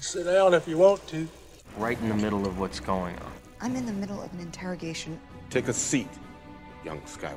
[0.00, 1.26] Sit down if you want to.
[1.78, 3.32] Right in the middle of what's going on.
[3.60, 5.18] I'm in the middle of an interrogation.
[5.50, 6.08] Take a seat,
[6.84, 7.36] young Skywalker.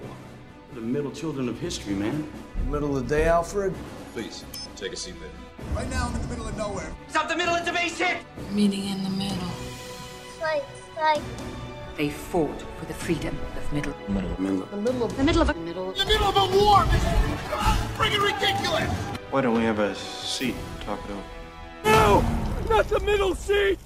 [0.74, 2.30] The middle children of history, man.
[2.68, 3.74] Middle of the day, Alfred?
[4.14, 4.46] Please,
[4.76, 5.30] take a seat there.
[5.76, 6.92] Right now, I'm in the middle of nowhere.
[7.08, 8.18] Stop the middle, it's a base hit!
[8.52, 9.50] Meeting in the middle.
[10.40, 10.64] Fight,
[10.96, 11.22] fight.
[11.98, 13.94] They fought for the freedom of middle.
[14.08, 14.40] Middle.
[14.40, 14.66] Middle.
[14.68, 15.92] The middle of the middle of a middle.
[15.94, 16.86] The middle of a war!
[16.86, 17.10] This is
[17.98, 18.90] freaking ridiculous!
[19.32, 20.56] Why don't we have a seat?
[20.82, 21.24] Talk it over.
[21.86, 22.39] No!
[22.70, 23.80] Not the middle seat!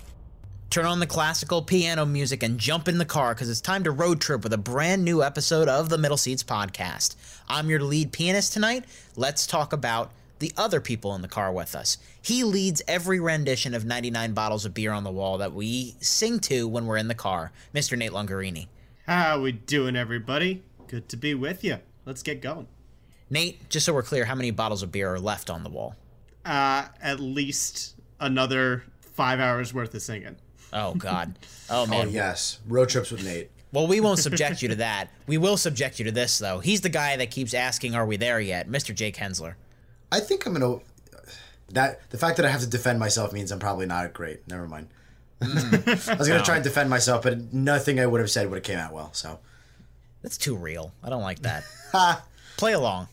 [0.69, 3.91] Turn on the classical piano music and jump in the car because it's time to
[3.91, 7.15] road trip with a brand new episode of the Middle Seats podcast.
[7.47, 8.83] I'm your lead pianist tonight.
[9.15, 11.97] Let's talk about the other people in the car with us.
[12.21, 16.39] He leads every rendition of 99 Bottles of Beer on the Wall that we sing
[16.41, 17.97] to when we're in the car, Mr.
[17.97, 18.67] Nate Lungarini.
[19.07, 20.61] How we doing, everybody?
[20.87, 21.77] Good to be with you.
[22.05, 22.67] Let's get going.
[23.29, 25.95] Nate, just so we're clear, how many bottles of beer are left on the wall?
[26.43, 27.92] Uh, at least
[28.23, 30.35] another five hours worth of singing.
[30.71, 31.37] Oh God.
[31.69, 32.07] Oh man.
[32.07, 33.49] Oh yes, road trips with Nate.
[33.71, 35.09] Well, we won't subject you to that.
[35.27, 36.59] We will subject you to this though.
[36.59, 38.93] He's the guy that keeps asking, "Are we there yet?" Mr.
[38.93, 39.55] Jake Hensler.
[40.11, 40.79] I think I'm gonna.
[41.71, 44.47] That the fact that I have to defend myself means I'm probably not great.
[44.47, 44.89] Never mind.
[45.41, 46.09] Mm.
[46.09, 48.65] I was gonna try and defend myself, but nothing I would have said would have
[48.65, 49.09] came out well.
[49.13, 49.39] So
[50.21, 50.93] That's too real.
[51.01, 51.63] I don't like that.
[52.57, 53.07] Play along.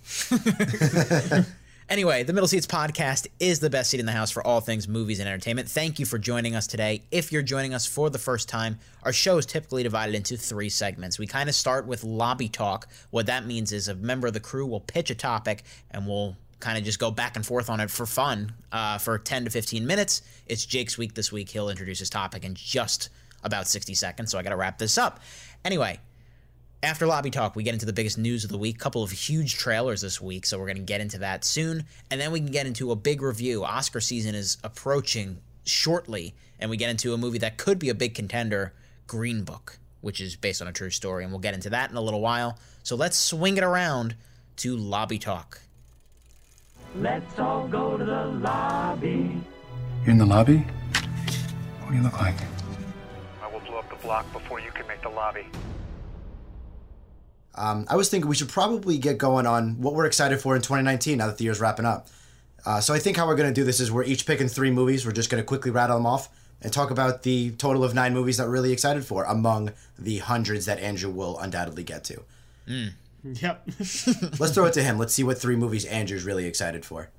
[1.91, 4.87] Anyway, the Middle Seats podcast is the best seat in the house for all things
[4.87, 5.69] movies and entertainment.
[5.69, 7.03] Thank you for joining us today.
[7.11, 10.69] If you're joining us for the first time, our show is typically divided into three
[10.69, 11.19] segments.
[11.19, 12.87] We kind of start with lobby talk.
[13.11, 16.37] What that means is a member of the crew will pitch a topic and we'll
[16.61, 19.51] kind of just go back and forth on it for fun uh, for 10 to
[19.51, 20.23] 15 minutes.
[20.47, 21.49] It's Jake's week this week.
[21.49, 23.09] He'll introduce his topic in just
[23.43, 25.19] about 60 seconds, so I got to wrap this up.
[25.65, 25.99] Anyway,
[26.83, 28.79] after lobby talk, we get into the biggest news of the week.
[28.79, 32.21] Couple of huge trailers this week, so we're going to get into that soon, and
[32.21, 33.65] then we can get into a big review.
[33.65, 37.95] Oscar season is approaching shortly, and we get into a movie that could be a
[37.95, 38.73] big contender,
[39.07, 41.97] Green Book, which is based on a true story, and we'll get into that in
[41.97, 42.59] a little while.
[42.83, 44.17] So let's swing it around
[44.57, 45.61] to lobby talk.
[46.97, 49.41] Let's all go to the lobby.
[50.03, 50.59] You're in the lobby?
[51.83, 52.37] What do you look like?
[53.43, 55.47] I will blow up the block before you can make the lobby.
[57.55, 60.63] Um, I was thinking we should probably get going on what we're excited for in
[60.63, 62.09] 2019 now that the year's wrapping up.
[62.65, 65.05] Uh, so I think how we're gonna do this is we're each picking three movies.
[65.05, 66.29] We're just gonna quickly rattle them off
[66.63, 70.19] and talk about the total of nine movies that we're really excited for among the
[70.19, 72.23] hundreds that Andrew will undoubtedly get to.
[72.69, 72.93] Mm.
[73.25, 73.69] Yep.
[74.39, 74.99] Let's throw it to him.
[74.99, 77.11] Let's see what three movies Andrew's really excited for.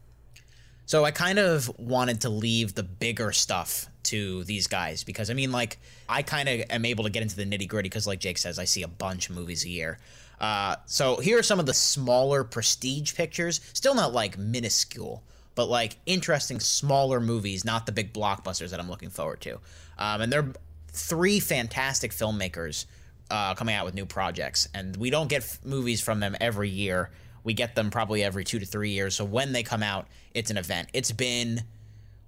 [0.86, 5.34] So I kind of wanted to leave the bigger stuff to these guys because I
[5.34, 5.78] mean, like,
[6.10, 8.60] I kind of am able to get into the nitty gritty because, like Jake says,
[8.60, 10.00] I see a bunch of movies a year.
[10.40, 15.68] Uh, so here are some of the smaller prestige pictures, still not like minuscule, but
[15.70, 19.60] like interesting smaller movies, not the big blockbusters that I'm looking forward to.
[20.00, 20.52] Um, and they're
[20.88, 22.86] three fantastic filmmakers
[23.30, 26.70] uh, coming out with new projects, and we don't get f- movies from them every
[26.70, 27.12] year.
[27.44, 29.16] We get them probably every two to three years.
[29.16, 30.90] So when they come out, it's an event.
[30.94, 31.64] It's been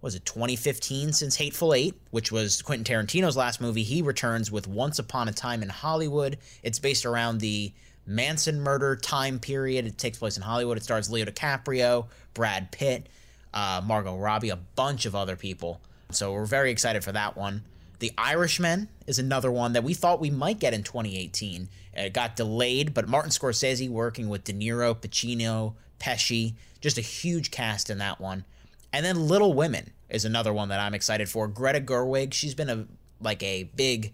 [0.01, 3.83] was it 2015 since Hateful Eight, which was Quentin Tarantino's last movie.
[3.83, 6.37] He returns with Once Upon a Time in Hollywood.
[6.61, 7.71] It's based around the
[8.05, 9.85] Manson murder time period.
[9.85, 10.75] It takes place in Hollywood.
[10.77, 13.07] It stars Leo DiCaprio, Brad Pitt,
[13.53, 15.79] uh, Margot Robbie, a bunch of other people.
[16.11, 17.63] So we're very excited for that one.
[18.03, 21.69] The Irishman is another one that we thought we might get in 2018.
[21.97, 27.01] Uh, it got delayed, but Martin Scorsese working with De Niro, Pacino, Pesci, just a
[27.01, 28.43] huge cast in that one.
[28.91, 31.47] And then Little Women is another one that I'm excited for.
[31.47, 32.87] Greta Gerwig, she's been a
[33.21, 34.13] like a big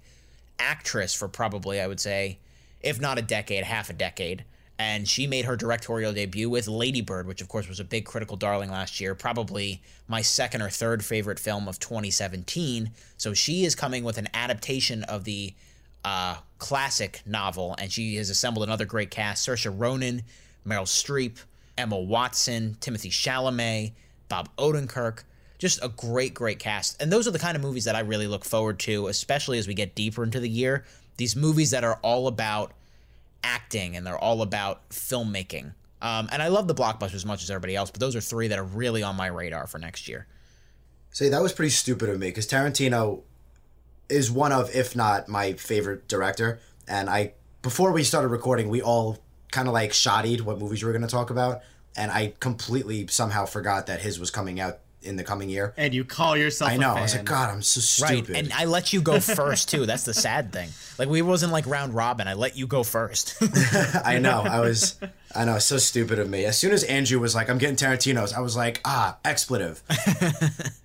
[0.59, 2.37] actress for probably I would say,
[2.81, 4.45] if not a decade, half a decade.
[4.79, 8.05] And she made her directorial debut with Lady Bird, which of course was a big
[8.05, 12.89] critical darling last year, probably my second or third favorite film of 2017.
[13.17, 15.53] So she is coming with an adaptation of the
[16.05, 20.23] uh, classic novel, and she has assembled another great cast: Saoirse Ronan,
[20.65, 21.43] Meryl Streep,
[21.77, 23.91] Emma Watson, Timothy Chalamet,
[24.29, 25.23] Bob Odenkirk.
[25.57, 27.01] Just a great, great cast.
[27.01, 29.67] And those are the kind of movies that I really look forward to, especially as
[29.67, 30.85] we get deeper into the year.
[31.17, 32.71] These movies that are all about
[33.43, 35.73] acting and they're all about filmmaking.
[36.01, 38.47] Um, and I love the blockbuster as much as everybody else, but those are three
[38.47, 40.27] that are really on my radar for next year.
[41.11, 43.23] See, that was pretty stupid of me because Tarantino
[44.07, 46.59] is one of, if not my favorite director.
[46.87, 49.17] And I, before we started recording, we all
[49.51, 51.61] kind of like shottied what movies we were going to talk about.
[51.95, 55.73] And I completely somehow forgot that his was coming out in the coming year.
[55.77, 56.91] And you call yourself I know.
[56.91, 56.97] a fan.
[56.97, 58.29] I was like, God, I'm so stupid.
[58.29, 59.85] Right, and I let you go first too.
[59.85, 60.69] That's the sad thing.
[60.97, 62.27] Like we wasn't like round robin.
[62.27, 63.35] I let you go first.
[64.05, 64.41] I know.
[64.41, 64.99] I was.
[65.33, 65.59] I know.
[65.59, 66.45] So stupid of me.
[66.45, 69.81] As soon as Andrew was like, "I'm getting Tarantino's," I was like, "Ah, expletive."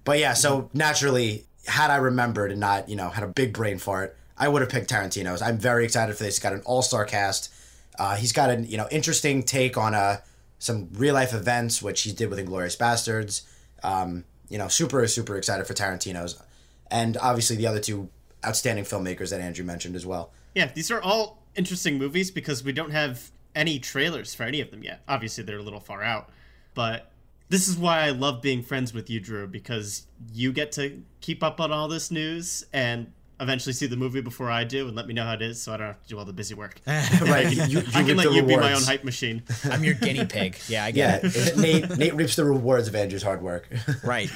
[0.04, 0.34] but yeah.
[0.34, 4.48] So naturally, had I remembered and not, you know, had a big brain fart, I
[4.48, 5.42] would have picked Tarantino's.
[5.42, 6.36] I'm very excited for this.
[6.36, 7.52] He's got an all-star cast.
[7.98, 10.18] Uh, he's got an you know interesting take on uh,
[10.58, 13.42] some real life events, which he did with Inglourious Basterds.
[13.84, 16.42] Um, you know, super super excited for Tarantino's,
[16.90, 18.08] and obviously the other two
[18.44, 20.32] outstanding filmmakers that Andrew mentioned as well.
[20.54, 24.70] Yeah, these are all interesting movies because we don't have any trailers for any of
[24.70, 25.02] them yet.
[25.06, 26.30] Obviously, they're a little far out,
[26.74, 27.10] but
[27.48, 31.42] this is why I love being friends with you, Drew, because you get to keep
[31.42, 35.06] up on all this news and eventually see the movie before I do and let
[35.06, 36.80] me know how it is, so I don't have to do all the busy work.
[36.86, 38.46] right, you, you, I can let you rewards.
[38.46, 39.42] be my own hype machine.
[39.64, 40.56] I'm your guinea pig.
[40.68, 41.56] Yeah, I Yeah, get it.
[41.56, 43.68] Nate Nate reaps the rewards of Andrew's hard work.
[44.04, 44.30] Right.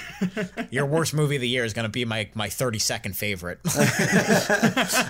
[0.71, 3.61] Your worst movie of the year is going to be my my 30 second favorite.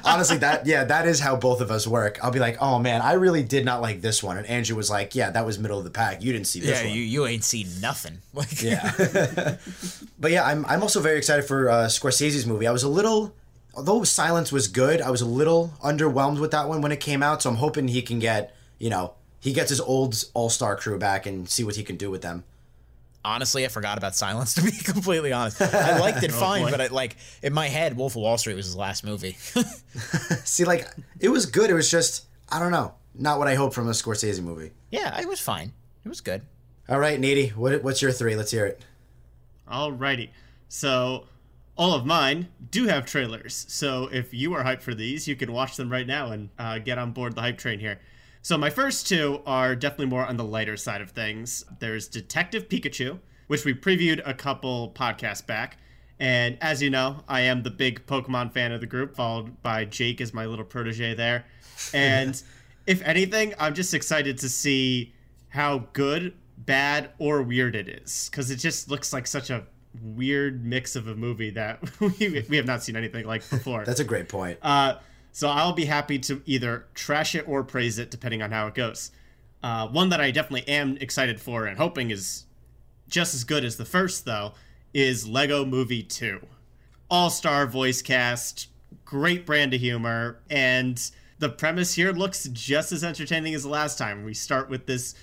[0.04, 2.18] Honestly, that yeah, that is how both of us work.
[2.22, 4.90] I'll be like, oh man, I really did not like this one, and Andrew was
[4.90, 6.22] like, yeah, that was middle of the pack.
[6.22, 6.94] You didn't see this yeah, one.
[6.96, 8.18] you you ain't seen nothing.
[8.34, 8.92] Like Yeah.
[10.18, 12.66] but yeah, I'm I'm also very excited for uh, Scorsese's movie.
[12.66, 13.34] I was a little,
[13.78, 17.22] although Silence was good, I was a little underwhelmed with that one when it came
[17.22, 17.42] out.
[17.42, 20.98] So I'm hoping he can get, you know, he gets his old all star crew
[20.98, 22.44] back and see what he can do with them.
[23.24, 24.54] honestly, I forgot about Silence.
[24.56, 26.70] To be completely honest, I liked it Oh, fine, boy.
[26.70, 29.32] but I, like in my head, Wolf of Wall Street was his last movie.
[30.44, 30.88] See, like
[31.20, 31.70] it was good.
[31.70, 34.72] It was just I don't know, not what I hoped from a Scorsese movie.
[34.90, 35.72] yeah, it was fine.
[36.04, 36.42] It was good.
[36.88, 38.34] All right, Nady, what what's your three?
[38.36, 38.80] Let's hear it.
[39.70, 40.30] All righty,
[40.68, 41.24] So,
[41.78, 43.64] all of mine do have trailers.
[43.68, 46.78] So, if you are hyped for these, you can watch them right now and uh,
[46.80, 48.00] get on board the hype train here.
[48.42, 51.64] So, my first two are definitely more on the lighter side of things.
[51.78, 55.78] There's Detective Pikachu, which we previewed a couple podcasts back.
[56.18, 59.84] And as you know, I am the big Pokemon fan of the group, followed by
[59.84, 61.46] Jake as my little protege there.
[61.94, 62.42] And
[62.88, 65.14] if anything, I'm just excited to see
[65.50, 68.28] how good, bad, or weird it is.
[68.28, 69.64] Because it just looks like such a
[70.02, 73.84] weird mix of a movie that we, we have not seen anything like before.
[73.84, 74.58] That's a great point.
[74.62, 74.96] Uh,
[75.32, 78.74] so I'll be happy to either trash it or praise it, depending on how it
[78.74, 79.10] goes.
[79.62, 82.44] Uh, one that I definitely am excited for and hoping is
[83.08, 84.52] just as good as the first, though,
[84.94, 86.46] is Lego Movie 2.
[87.10, 88.68] All star voice cast,
[89.04, 93.96] great brand of humor, and the premise here looks just as entertaining as the last
[93.96, 94.24] time.
[94.24, 95.14] We start with this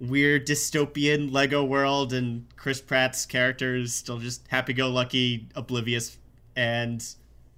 [0.00, 6.18] weird dystopian Lego world, and Chris Pratt's character is still just happy go lucky, oblivious,
[6.56, 7.04] and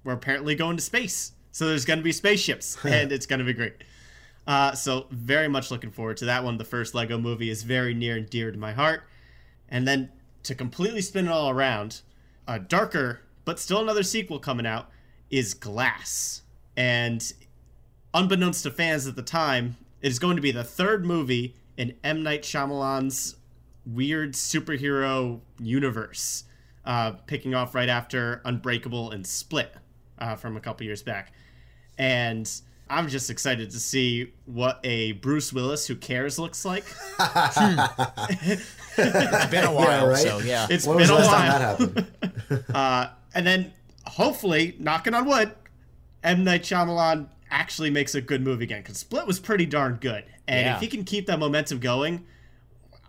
[0.03, 1.31] we're apparently going to space.
[1.51, 3.75] So there's going to be spaceships, and it's going to be great.
[4.45, 6.57] Uh, so very much looking forward to that one.
[6.57, 9.03] The first Lego movie is very near and dear to my heart.
[9.69, 10.09] And then
[10.43, 12.01] to completely spin it all around,
[12.47, 14.89] a darker but still another sequel coming out
[15.29, 16.41] is Glass.
[16.75, 17.33] And
[18.13, 21.95] unbeknownst to fans at the time, it is going to be the third movie in
[22.03, 22.23] M.
[22.23, 23.35] Night Shyamalan's
[23.85, 26.45] weird superhero universe,
[26.85, 29.73] uh, picking off right after Unbreakable and Split
[30.19, 31.33] uh, from a couple years back.
[31.97, 32.49] And
[32.89, 36.83] I'm just excited to see what a Bruce Willis who cares looks like.
[38.95, 40.17] It's been a while, right?
[40.17, 40.67] so yeah.
[40.69, 41.37] It's When been was a last while.
[41.39, 42.07] time that happened?
[42.75, 43.73] Uh, and then
[44.05, 45.53] hopefully, knocking on wood,
[46.23, 50.25] M Night Shyamalan actually makes a good movie again because Split was pretty darn good,
[50.47, 50.75] and Yeah.
[50.75, 52.25] if he can keep that momentum going,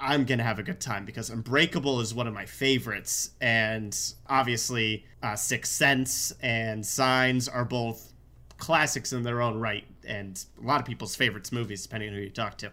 [0.01, 3.97] I'm gonna have a good time because Unbreakable is one of my favorites, and
[4.29, 8.13] obviously, uh, Sixth Sense and Signs are both
[8.59, 12.21] classics in their own right, and a lot of people's favorites movies, depending on who
[12.23, 12.71] you talk to.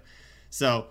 [0.50, 0.88] So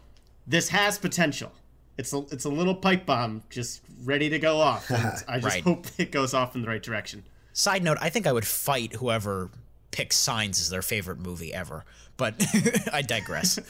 [0.47, 1.53] this has potential.
[1.99, 4.91] It's a it's a little pipe bomb just ready to go off.
[5.29, 5.63] I just Right.
[5.63, 7.25] hope it goes off in the right direction.
[7.53, 9.51] Side note: I think I would fight whoever
[9.91, 11.85] picks Signs as their favorite movie ever.
[12.17, 12.35] But
[12.93, 13.59] I digress.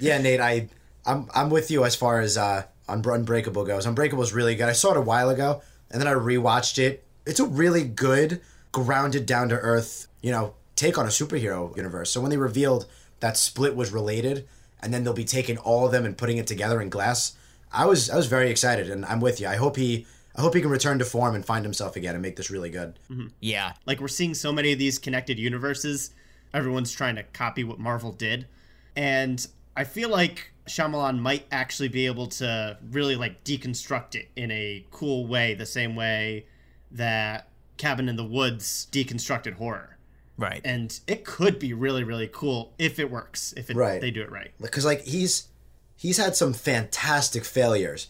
[0.00, 0.68] Yeah, Nate, I
[1.06, 3.86] I'm I'm with you as far as uh Unbreakable goes.
[3.86, 4.68] Unbreakable is really good.
[4.68, 7.04] I saw it a while ago and then I rewatched it.
[7.24, 8.40] It's a really good,
[8.72, 12.10] grounded, down to earth, you know, take on a superhero universe.
[12.10, 12.86] So when they revealed
[13.20, 14.46] that Split was related
[14.82, 17.36] and then they'll be taking all of them and putting it together in glass,
[17.72, 19.46] I was I was very excited and I'm with you.
[19.46, 22.22] I hope he I hope he can return to form and find himself again and
[22.22, 22.98] make this really good.
[23.10, 23.28] Mm-hmm.
[23.40, 26.10] yeah, Like we're seeing so many of these connected universes.
[26.52, 28.46] Everyone's trying to copy what Marvel did,
[28.96, 29.44] and
[29.76, 34.84] I feel like Shyamalan might actually be able to really like deconstruct it in a
[34.90, 36.46] cool way, the same way
[36.92, 39.98] that Cabin in the Woods deconstructed horror.
[40.38, 40.60] right.
[40.64, 44.00] And it could be really, really cool if it works, if it, Right.
[44.00, 44.52] they do it right.
[44.60, 45.48] because like he's
[45.96, 48.06] he's had some fantastic failures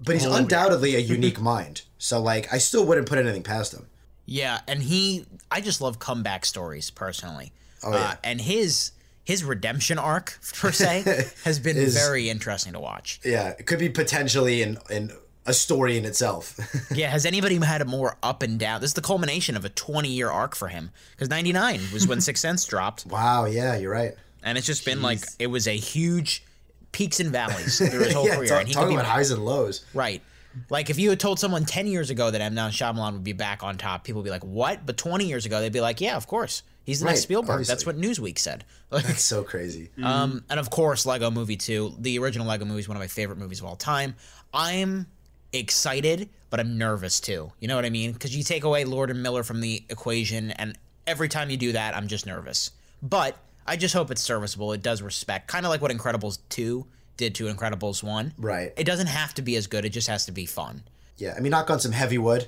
[0.00, 1.82] but he's undoubtedly a unique mind.
[1.98, 3.86] So like, I still wouldn't put anything past him.
[4.26, 7.52] Yeah, and he, I just love comeback stories personally.
[7.82, 7.96] Oh, yeah.
[7.98, 8.92] Uh, and his
[9.24, 11.02] his redemption arc per se
[11.44, 13.20] has been Is- very interesting to watch.
[13.24, 15.12] Yeah, it could be potentially in in
[15.46, 16.58] a story in itself.
[16.94, 18.82] yeah, has anybody had a more up and down?
[18.82, 22.20] This is the culmination of a 20 year arc for him because 99 was when
[22.20, 23.06] Sixth Sense dropped.
[23.06, 24.12] wow, yeah, you're right.
[24.42, 26.44] And it's just been like it was a huge
[26.92, 28.48] peaks and valleys through his whole yeah, career.
[28.48, 29.84] talk- and he talking could be about highs and lows.
[29.94, 30.22] Right.
[30.70, 32.54] Like if you had told someone 10 years ago that M.
[32.54, 35.46] Night Shyamalan would be back on top, people would be like, "What?" But 20 years
[35.46, 36.62] ago, they'd be like, "Yeah, of course.
[36.84, 37.72] He's the next Right, Spielberg." obviously.
[37.72, 38.64] That's what Newsweek said.
[38.90, 39.90] Like, That's so crazy.
[40.02, 41.96] um, and of course, Lego Movie 2.
[42.00, 44.16] The original Lego movie is one of my favorite movies of all time.
[44.52, 45.06] I'm
[45.52, 47.52] excited, but I'm nervous too.
[47.60, 48.12] You know what I mean?
[48.12, 50.76] Because you take away Lord and Miller from the equation, and
[51.06, 52.70] every time you do that, I'm just nervous.
[53.02, 53.36] But
[53.68, 54.72] I just hope it's serviceable.
[54.72, 56.86] It does respect, kind of like what Incredibles 2
[57.18, 58.32] did to Incredibles 1.
[58.38, 58.72] Right.
[58.76, 60.82] It doesn't have to be as good, it just has to be fun.
[61.18, 62.46] Yeah, I mean, knock on some heavy wood.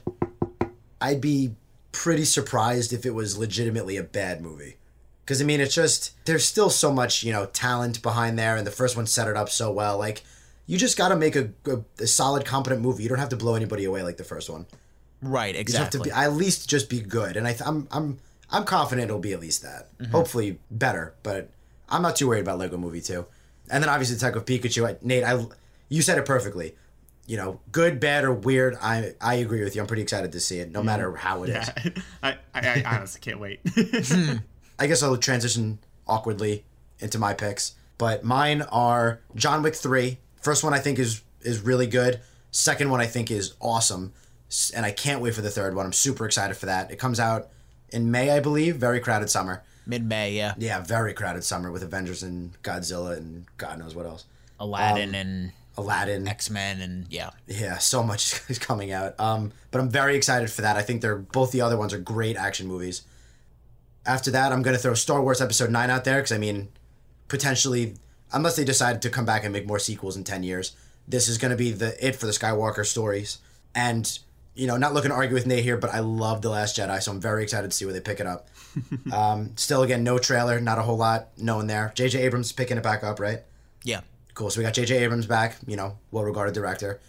[1.01, 1.55] I'd be
[1.93, 4.77] pretty surprised if it was legitimately a bad movie.
[5.25, 8.67] Because, I mean, it's just, there's still so much, you know, talent behind there, and
[8.67, 9.99] the first one set it up so well.
[9.99, 10.23] Like,
[10.67, 13.03] you just got to make a, a, a solid, competent movie.
[13.03, 14.67] You don't have to blow anybody away like the first one.
[15.23, 16.11] Right, You just have to exactly.
[16.11, 17.37] be, at least just be good.
[17.37, 18.19] And I th- I'm, I'm,
[18.51, 19.97] I'm confident it'll be at least that.
[19.99, 20.11] Mhm.
[20.11, 21.51] Hopefully better, but
[21.89, 23.25] I'm not too worried about Lego Movie 2.
[23.71, 24.89] And then obviously Detective Pikachu.
[24.89, 25.45] I, Nate, I,
[25.89, 26.75] you said it perfectly.
[27.27, 28.77] You know, good, bad, or weird.
[28.83, 29.81] I I agree with you.
[29.81, 31.71] I'm pretty excited to see it, no matter how it is.
[31.85, 31.91] Yeah,
[32.25, 33.61] I, I, I honestly can't wait.
[34.81, 35.79] I guess I'll transition
[36.09, 36.65] awkwardly
[36.99, 37.75] into my picks.
[37.99, 40.19] But mine are John Wick 3.
[40.41, 42.21] First one I think is is really good.
[42.51, 44.13] Second one I think is awesome.
[44.75, 45.87] And I can't wait for the third one.
[45.87, 46.91] I'm super excited for that.
[46.91, 47.49] It comes out
[47.93, 48.77] in May, I believe.
[48.77, 49.63] Very crowded summer.
[49.87, 50.55] Mid May, yeah.
[50.59, 54.25] Yeah, very crowded summer with Avengers and Godzilla and God knows what else.
[54.61, 56.29] Aladdin Um, and Aladdin.
[56.29, 57.31] X Men and yeah.
[57.47, 59.19] Yeah, so much is coming out.
[59.19, 60.77] Um, but I'm very excited for that.
[60.77, 63.03] I think they're both the other ones are great action movies.
[64.07, 66.69] After that, I'm gonna throw Star Wars Episode Nine out there because I mean,
[67.29, 67.95] potentially,
[68.33, 70.77] unless they decide to come back and make more sequels in ten years,
[71.09, 73.39] this is gonna be the it for the Skywalker stories.
[73.75, 74.19] And
[74.55, 77.03] you know, not looking to argue with Nate here, but I love the Last Jedi,
[77.03, 78.49] so I'm very excited to see where they pick it up.
[79.13, 81.93] um, still, again, no trailer, not a whole lot known there.
[81.95, 82.21] J.J.
[82.23, 83.41] Abrams picking it back up, right?
[83.85, 84.01] Yeah.
[84.35, 84.51] Cool.
[84.51, 84.99] So we got J.J.
[84.99, 87.01] Abrams back, you know, well-regarded director,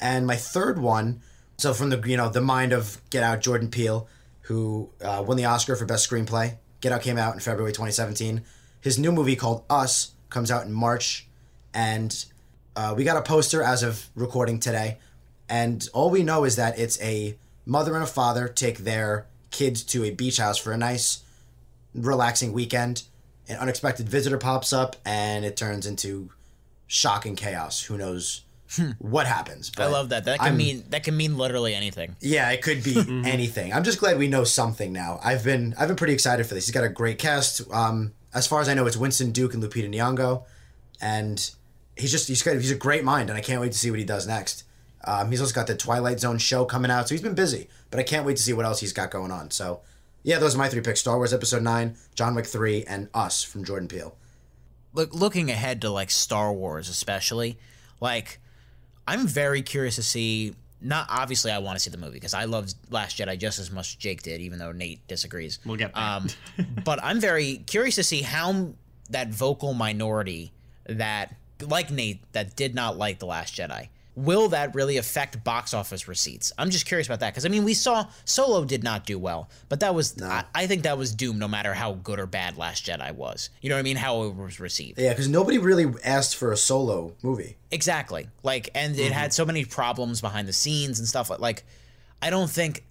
[0.00, 1.22] and my third one.
[1.56, 4.08] So from the you know the mind of Get Out, Jordan Peele,
[4.42, 6.56] who uh, won the Oscar for best screenplay.
[6.80, 8.42] Get Out came out in February 2017.
[8.80, 11.26] His new movie called Us comes out in March,
[11.74, 12.24] and
[12.76, 14.98] uh, we got a poster as of recording today,
[15.48, 17.36] and all we know is that it's a
[17.66, 21.22] mother and a father take their kids to a beach house for a nice,
[21.94, 23.02] relaxing weekend.
[23.48, 26.30] An unexpected visitor pops up, and it turns into
[26.86, 27.82] shocking chaos.
[27.84, 28.42] Who knows
[28.98, 29.72] what happens?
[29.78, 30.24] I love that.
[30.26, 32.14] That can I'm- mean that can mean literally anything.
[32.20, 33.72] yeah, it could be anything.
[33.72, 35.18] I'm just glad we know something now.
[35.24, 36.66] I've been I've been pretty excited for this.
[36.66, 37.62] He's got a great cast.
[37.72, 40.44] Um, as far as I know, it's Winston Duke and Lupita Nyong'o,
[41.00, 41.50] and
[41.96, 43.98] he's just he's got he's a great mind, and I can't wait to see what
[43.98, 44.64] he does next.
[45.04, 47.68] Um, he's also got the Twilight Zone show coming out, so he's been busy.
[47.90, 49.50] But I can't wait to see what else he's got going on.
[49.50, 49.80] So,
[50.22, 53.42] yeah, those are my three picks: Star Wars Episode Nine, John Wick Three, and Us
[53.42, 54.16] from Jordan Peele.
[54.92, 57.58] Look, looking ahead to like Star Wars, especially,
[58.00, 58.40] like
[59.06, 60.54] I'm very curious to see.
[60.80, 63.70] Not obviously, I want to see the movie because I loved Last Jedi just as
[63.70, 65.58] much as Jake did, even though Nate disagrees.
[65.64, 66.04] We'll get there.
[66.04, 66.28] Um,
[66.84, 68.74] but I'm very curious to see how
[69.10, 70.52] that vocal minority
[70.86, 73.88] that, like Nate, that did not like the Last Jedi,
[74.24, 76.52] will that really affect box office receipts?
[76.56, 79.50] I'm just curious about that because I mean, we saw Solo did not do well,
[79.68, 82.56] but that was I, I think that was doomed no matter how good or bad
[82.56, 83.50] Last Jedi was.
[83.60, 83.96] You know what I mean?
[83.96, 85.00] How it was received.
[85.00, 87.56] Yeah, because nobody really asked for a solo movie.
[87.70, 88.28] Exactly.
[88.42, 91.28] Like, and it had so many problems behind the scenes and stuff.
[91.30, 91.64] Like, like,
[92.20, 92.84] I don't think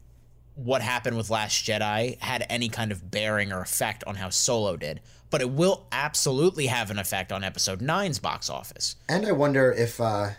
[0.56, 4.76] what happened with Last Jedi had any kind of bearing or effect on how Solo
[4.76, 8.96] did, but it will absolutely have an effect on Episode 9's box office.
[9.08, 10.30] And I wonder if uh,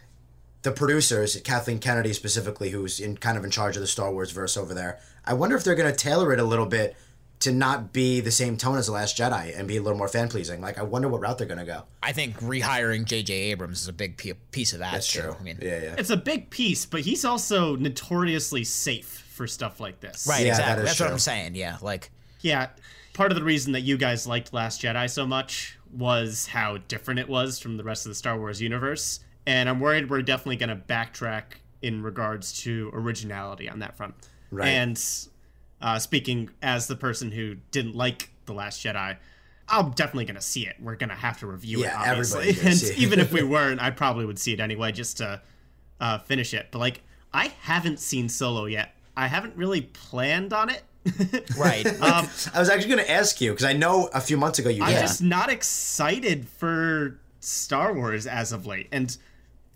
[0.63, 4.33] the producers, Kathleen Kennedy specifically, who's in kind of in charge of the Star Wars
[4.33, 6.97] verse over there, I wonder if they're going to tailor it a little bit
[7.41, 10.09] to not be the same tone as the Last Jedi and be a little more
[10.09, 10.61] fan pleasing.
[10.61, 11.85] Like, I wonder what route they're going to go.
[12.03, 13.33] I think rehiring J.J.
[13.33, 14.17] Abrams is a big
[14.51, 14.93] piece of that.
[14.93, 15.21] That's too.
[15.21, 15.37] true.
[15.39, 15.95] I mean, Yeah, yeah.
[15.97, 20.27] It's a big piece, but he's also notoriously safe for stuff like this.
[20.29, 20.85] right, Yeah, exactly.
[20.85, 21.13] is That's what.
[21.13, 21.55] I'm saying.
[21.55, 22.11] Yeah, like,
[22.41, 22.71] Yeah,
[23.13, 27.21] part of the reason that you guys liked Last Jedi so much was how different
[27.21, 30.57] it was from the rest of the Star Wars universe, and I'm worried we're definitely
[30.57, 31.43] going to backtrack
[31.81, 34.15] in regards to originality on that front.
[34.51, 34.69] Right.
[34.69, 35.03] And
[35.81, 39.17] uh, speaking as the person who didn't like the Last Jedi,
[39.67, 40.77] I'm definitely going to see it.
[40.79, 42.49] We're going to have to review Yeah, it, obviously.
[42.63, 42.99] And see it.
[42.99, 45.41] even if we weren't, I probably would see it anyway, just to
[45.99, 46.69] uh, finish it.
[46.71, 47.01] But like,
[47.33, 48.95] I haven't seen Solo yet.
[49.17, 50.83] I haven't really planned on it.
[51.57, 51.87] right.
[52.03, 54.69] Um, I was actually going to ask you because I know a few months ago
[54.69, 55.01] you I'm did.
[55.01, 58.89] just not excited for Star Wars as of late.
[58.93, 59.17] And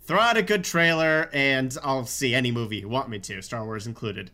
[0.03, 3.65] throw out a good trailer, and I'll see any movie you want me to, Star
[3.65, 4.31] Wars included.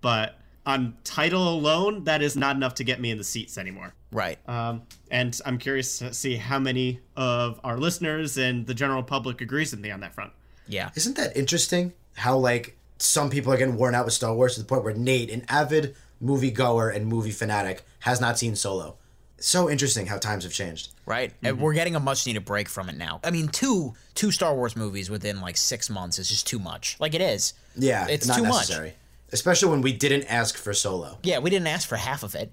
[0.00, 3.94] But on title alone, that is not enough to get me in the seats anymore.
[4.12, 4.38] Right.
[4.48, 9.40] Um, and I'm curious to see how many of our listeners and the general public
[9.40, 10.32] agrees with me on that front.
[10.66, 10.90] Yeah.
[10.94, 11.94] Isn't that interesting?
[12.16, 14.94] How like some people are getting worn out with Star Wars to the point where
[14.94, 18.96] Nate, an avid movie goer and movie fanatic, has not seen Solo.
[19.40, 20.90] So interesting how times have changed.
[21.06, 21.32] Right.
[21.42, 21.64] And mm-hmm.
[21.64, 23.20] we're getting a much needed break from it now.
[23.22, 26.96] I mean, two two Star Wars movies within like six months is just too much.
[26.98, 27.54] Like it is.
[27.76, 28.68] Yeah, It's not too much.
[28.68, 28.94] necessary.
[29.30, 31.18] Especially when we didn't ask for Solo.
[31.22, 32.50] Yeah, we didn't ask for half of it.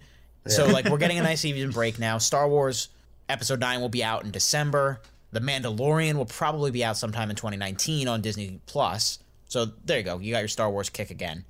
[0.47, 2.19] So like we're getting a nice even break now.
[2.19, 2.89] Star Wars
[3.29, 5.01] episode 9 will be out in December.
[5.31, 9.19] The Mandalorian will probably be out sometime in 2019 on Disney Plus.
[9.47, 10.19] So there you go.
[10.19, 11.45] You got your Star Wars kick again.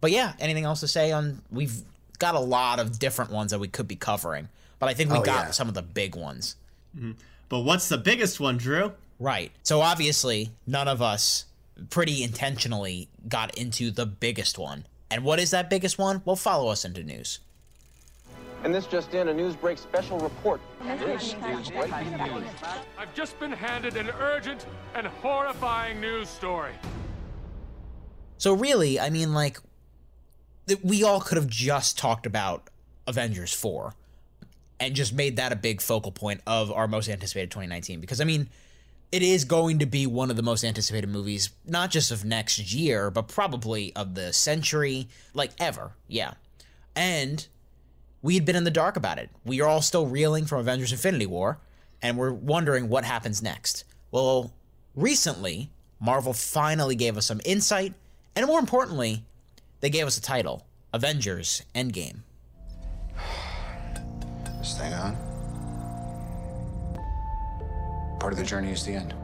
[0.00, 1.82] But yeah, anything else to say on we've
[2.18, 4.48] got a lot of different ones that we could be covering.
[4.80, 5.50] But I think we Oh, got yeah.
[5.52, 6.56] some of the big ones.
[6.96, 7.12] Mm-hmm.
[7.48, 8.92] But what's the biggest one, Drew?
[9.20, 9.52] Right.
[9.62, 11.44] So obviously, none of us
[11.90, 14.86] pretty intentionally got into the biggest one.
[15.10, 16.22] And what is that biggest one?
[16.24, 17.38] Well, follow us into news.
[18.62, 20.60] And this just in, a Newsbreak special report.
[20.84, 22.44] This is breaking news.
[22.98, 26.72] I've just been handed an urgent and horrifying news story.
[28.38, 29.58] So really, I mean, like,
[30.66, 32.68] th- we all could have just talked about
[33.06, 33.94] Avengers 4
[34.80, 38.00] and just made that a big focal point of our most anticipated 2019.
[38.00, 38.48] Because, I mean,
[39.12, 42.72] it is going to be one of the most anticipated movies, not just of next
[42.72, 45.92] year, but probably of the century, like ever.
[46.08, 46.34] Yeah.
[46.96, 47.46] And
[48.22, 49.30] we had been in the dark about it.
[49.44, 51.58] We are all still reeling from Avengers Infinity War,
[52.00, 53.84] and we're wondering what happens next.
[54.10, 54.52] Well,
[54.94, 55.70] recently,
[56.00, 57.94] Marvel finally gave us some insight,
[58.34, 59.24] and more importantly,
[59.80, 62.20] they gave us a title Avengers Endgame.
[64.78, 65.16] This on.
[68.20, 69.14] Part of the journey is the end.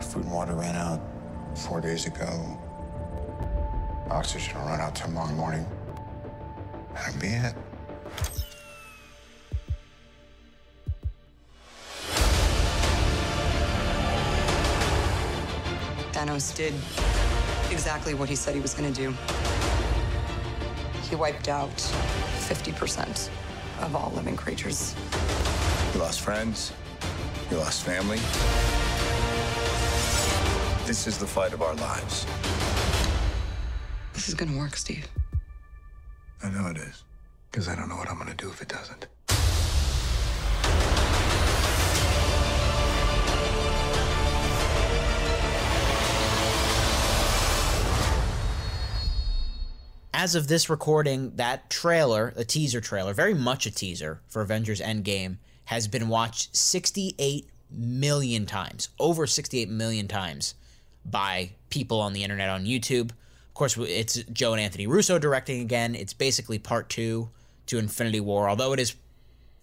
[0.00, 1.00] Food and water ran out
[1.56, 2.28] four days ago.
[4.08, 5.66] Oxygen will run out tomorrow morning.
[6.94, 7.54] That'll be it.
[16.12, 16.74] Thanos did
[17.72, 19.14] exactly what he said he was going to do.
[21.10, 23.28] He wiped out 50%
[23.80, 24.94] of all living creatures.
[25.92, 26.72] You lost friends.
[27.50, 28.18] You lost family.
[30.86, 32.26] This is the fight of our lives.
[34.12, 35.08] This is to work, Steve.
[36.44, 37.02] I know it is.
[37.50, 39.08] Because I don't know what I'm to do if it doesn't.
[50.22, 54.78] As of this recording, that trailer, a teaser trailer, very much a teaser for Avengers
[54.78, 60.56] Endgame, has been watched 68 million times, over 68 million times
[61.06, 63.12] by people on the internet on YouTube.
[63.12, 65.94] Of course, it's Joe and Anthony Russo directing again.
[65.94, 67.30] It's basically part two
[67.64, 68.96] to Infinity War, although it is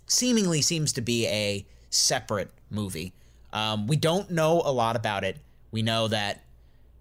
[0.07, 3.13] seemingly seems to be a separate movie.
[3.53, 5.37] Um, we don't know a lot about it.
[5.69, 6.45] We know that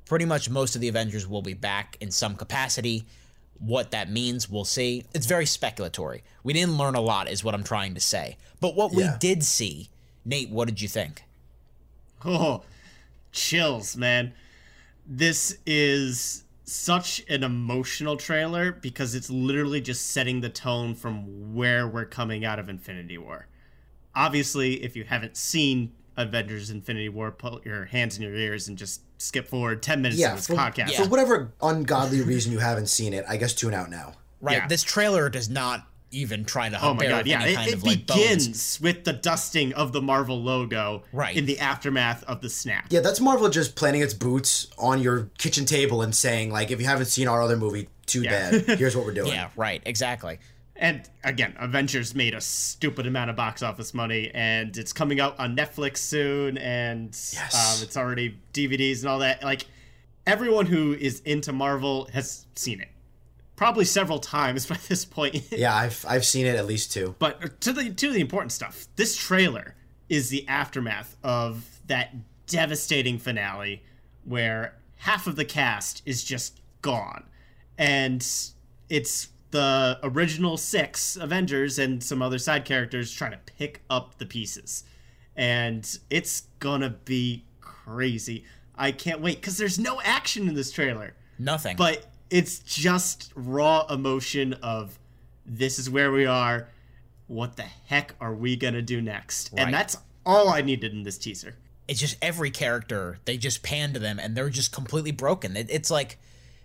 [0.04, 3.06] pretty much most of the Avengers will be back in some capacity.
[3.58, 5.04] What that means, we'll see.
[5.14, 6.22] It's very speculatory.
[6.42, 8.36] We didn't learn a lot, is what I'm trying to say.
[8.60, 9.12] But what Yeah.
[9.12, 9.88] we did see,
[10.24, 11.22] Nate, what did you think?
[12.24, 12.62] Oh,
[13.32, 14.32] chills, man.
[15.06, 21.86] This is such an emotional trailer because it's literally just setting the tone from where
[21.86, 23.46] we're coming out of Infinity War.
[24.14, 28.76] Obviously, if you haven't seen Avengers Infinity War, put your hands in your ears and
[28.79, 30.92] just skip forward 10 minutes Yeah, of this for, podcast.
[30.94, 34.12] for whatever ungodly reason you haven't seen it, I guess tune out now.
[34.40, 34.68] Right.
[34.68, 37.42] This trailer does not even try to Oh my bear god, yeah.
[37.42, 38.20] any It, kind it of like bones.
[38.20, 41.37] begins with the dusting of the Marvel logo Right.
[41.37, 42.87] in the aftermath of the snap.
[42.90, 46.81] Yeah, that's Marvel just planting its boots on your kitchen table and saying, like, if
[46.81, 48.50] you haven't seen our other movie, too Yeah.
[48.52, 48.79] bad.
[48.79, 49.33] Here's what we're doing.
[49.33, 49.83] Yeah, right.
[49.85, 50.38] Exactly.
[50.78, 55.38] And again, Avengers made a stupid amount of box office money, and it's coming out
[55.38, 59.42] on Netflix soon, and um, it's already DVDs and all that.
[59.42, 59.66] Like,
[60.26, 62.88] everyone who is into Marvel has seen it,
[63.56, 65.50] probably several times by this point.
[65.50, 67.14] Yeah, I've I've seen it at least two.
[67.18, 69.74] But to the to the important stuff, this trailer
[70.08, 72.14] is the aftermath of that
[72.46, 73.82] devastating finale
[74.24, 77.24] where half of the cast is just gone.
[77.78, 78.26] And
[78.88, 84.26] it's the original 6 Avengers and some other side characters trying to pick up the
[84.26, 84.85] pieces.
[85.37, 86.42] And it's
[86.82, 88.44] to be crazy.
[88.76, 91.14] I can't wait because there's no action in this trailer.
[91.38, 91.76] Nothing.
[91.76, 94.98] But it's just raw emotion of
[95.44, 96.68] this is where we are.
[97.26, 99.50] What the heck are we gonna do next?
[99.52, 99.62] Right.
[99.62, 101.54] And that's all I needed in this teaser.
[101.88, 105.68] it's just every character they just pan to them and they're just completely broken it,
[105.70, 106.18] it's like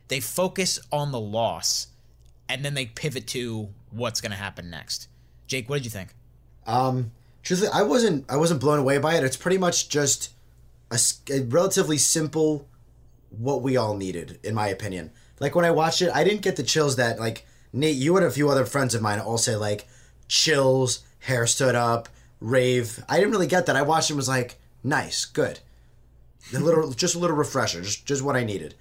[0.08, 1.88] they focus on the loss
[2.52, 5.08] and then they pivot to what's going to happen next
[5.48, 6.14] jake what did you think
[6.68, 7.12] Um,
[7.44, 9.24] truthfully, I wasn't I wasn't blown away by it.
[9.24, 10.30] It's pretty much just
[10.92, 12.68] a relatively simple
[13.30, 15.12] what we all needed, in my opinion.
[15.40, 18.26] Like when I watched it, I didn't get the chills that like Nate, you and
[18.26, 19.88] a few other friends of mine all say like
[20.28, 22.10] chills, hair stood up,
[22.40, 23.04] rave.
[23.10, 23.76] I didn't really get that.
[23.76, 25.60] I watched it and was like, nice, good.
[26.54, 28.76] A little, just a little refresher, just just what I needed,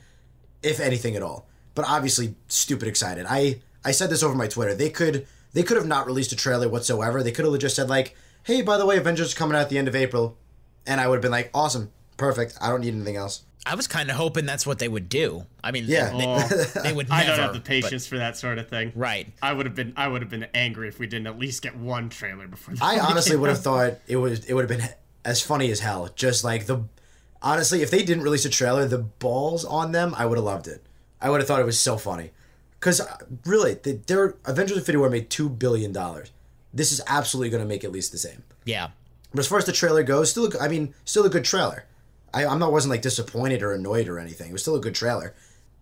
[0.62, 1.48] if anything at all.
[1.74, 3.26] But obviously, stupid excited.
[3.28, 4.74] I I said this over my Twitter.
[4.74, 7.22] They could they could have not released a trailer whatsoever.
[7.22, 9.68] They could have just said like, hey, by the way, Avengers is coming out at
[9.70, 10.37] the end of April,
[10.87, 12.56] and I would have been like, awesome, perfect.
[12.61, 13.42] I don't need anything else.
[13.66, 16.11] i was kind of hoping that's what they would do i mean Yeah.
[16.16, 16.38] they, Oh,
[16.83, 18.92] they would never I don't have the but- patience for that sort of thing.
[18.94, 21.61] right I would have been I would have been angry if we didn't at least
[21.62, 22.74] get one trailer before.
[22.74, 24.88] the I honestly would have thought it was it would have been
[25.26, 26.09] as funny as hell.
[26.16, 26.85] Just like the
[27.42, 30.66] honestly, if they didn't release a trailer, the balls on them, I would have loved
[30.68, 30.83] it.
[31.20, 32.30] I would have thought it was so funny.
[32.78, 33.00] Because
[33.44, 36.30] really, they, their Avengers Infinity War made two billion dollars.
[36.72, 38.42] This is absolutely going to make at least the same.
[38.64, 38.88] yeah
[39.33, 41.85] But as far as the trailer goes, still, a- I mean, still a good trailer.
[42.33, 44.50] I, I'm not wasn't like disappointed or annoyed or anything.
[44.50, 45.35] It was still a good trailer.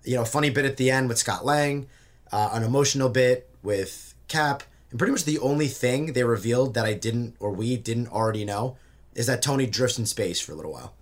[0.04, 1.86] You know, funny bit at the end with Scott Lang,
[2.32, 6.86] uh, an emotional bit with Cap, and pretty much the only thing they revealed that
[6.86, 8.76] I didn't or we didn't already know
[9.14, 10.94] is that Tony drifts in space for a little while.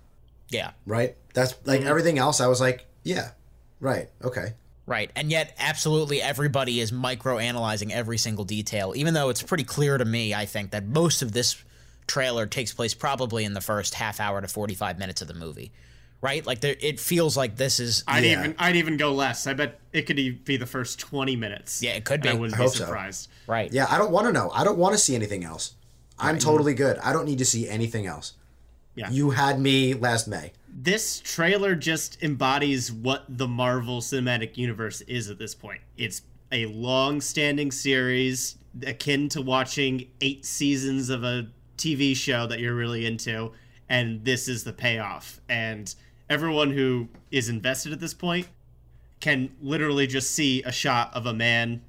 [0.49, 1.15] yeah Right?
[1.33, 2.41] That's like everything else.
[2.41, 3.29] I was like, yeah,
[3.79, 4.53] right, okay.
[4.85, 5.11] Right.
[5.17, 9.97] And yet, absolutely everybody is micro analyzing every single detail, even though it's pretty clear
[9.97, 11.61] to me, I think, that most of this
[12.07, 15.73] trailer takes place probably in the first half hour to 45 minutes of the movie.
[16.21, 16.45] Right?
[16.45, 18.03] Like, there, it feels like this is.
[18.07, 18.39] I'd Yeah.
[18.39, 19.45] even I'd even go less.
[19.45, 21.83] I bet it could e- be the first twenty minutes.
[21.83, 22.29] Yeah, it could be.
[22.29, 22.85] I wouldn't I be hope so.
[22.85, 23.29] surprised.
[23.45, 23.71] Right.
[23.71, 24.49] Yeah, I don't want to know.
[24.51, 25.75] I don't want to see anything else.
[26.17, 26.97] I'm totally good.
[26.99, 28.33] I don't need to see anything else.
[28.95, 29.11] Yeah.
[29.11, 30.53] You had me last May.
[30.79, 35.81] This trailer just embodies what the Marvel Cinematic Universe is at this point.
[35.97, 41.47] It's a long-standing series akin to watching eight seasons of a
[41.79, 43.51] TV show that you're really into,
[43.89, 45.41] and this is the payoff.
[45.49, 45.93] And
[46.29, 48.47] everyone who is invested at this point
[49.19, 51.81] can literally just see a shot of a man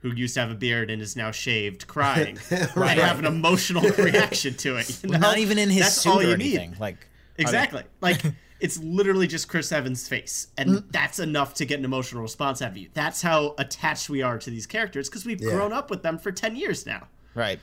[0.00, 2.38] who used to have a beard and is now shaved crying
[2.76, 2.98] Right.
[2.98, 5.02] and have an emotional reaction to it.
[5.02, 5.18] you know?
[5.18, 6.72] Not even in his That's suit all or anything.
[6.72, 6.80] need.
[6.80, 7.82] Like, Exactly.
[8.00, 8.20] like
[8.60, 10.84] it's literally just Chris Evans' face, and Mm.
[10.90, 12.88] that's enough to get an emotional response out of you.
[12.94, 15.50] That's how attached we are to these characters because we've Yeah.
[15.50, 17.08] grown up with them for ten years now.
[17.34, 17.60] right.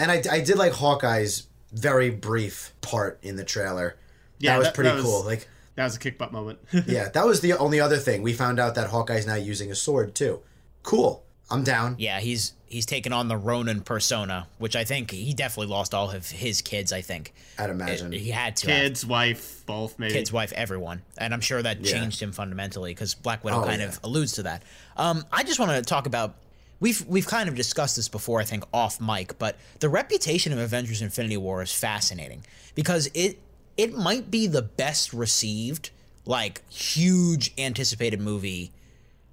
[0.00, 3.96] And I, I did like Hawkeye's very brief part in the trailer.
[4.38, 5.24] Yeah, that was that- pretty that was- cool.
[5.24, 6.60] Like, That was a kick butt moment.
[6.86, 8.22] yeah, that was the only other thing.
[8.22, 10.40] We found out that Hawkeye's now using a sword too.
[10.84, 11.24] Cool.
[11.50, 11.96] I'm down.
[11.98, 16.10] Yeah, he's he's taken on the Ronin persona, which I think he definitely lost all
[16.10, 17.32] of his kids, I think.
[17.58, 18.12] I'd imagine.
[18.12, 18.70] He had to.
[18.70, 18.80] have.
[18.82, 20.12] Kids, wife, both maybe.
[20.12, 21.92] kids, wife, everyone, and I'm sure that Yeah.
[21.92, 23.88] changed him fundamentally because Black Widow Oh, kind yeah.
[23.88, 24.62] of alludes to that.
[24.96, 26.34] Um, I just want to talk about
[26.80, 30.58] we've we've kind of discussed this before, I think, off mic, but the reputation of
[30.58, 33.38] Avengers: Infinity War is fascinating because it
[33.78, 35.88] it might be the best received,
[36.26, 38.70] like huge anticipated movie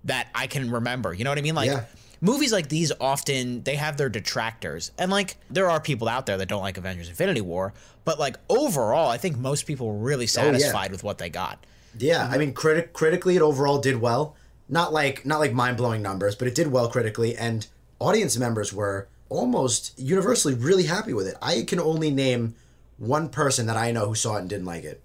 [0.06, 1.13] that I can remember.
[1.13, 1.56] You know what I mean?
[1.56, 1.84] Like Yeah.
[2.21, 4.91] Movies like these often they have their detractors.
[4.97, 7.73] And like there are people out there that don't like Avengers Infinity War,
[8.04, 10.58] but like overall, I think most people were really Oh, yeah.
[10.58, 11.63] satisfied with what they got.
[11.97, 14.36] Yeah, I mean, critic critically, it overall did well.
[14.67, 17.67] Not like not like mind blowing numbers, but it did well critically, and
[17.99, 21.36] audience members were almost universally really happy with it.
[21.41, 22.56] I can only name
[22.97, 25.01] one person that I know who saw it and didn't like it.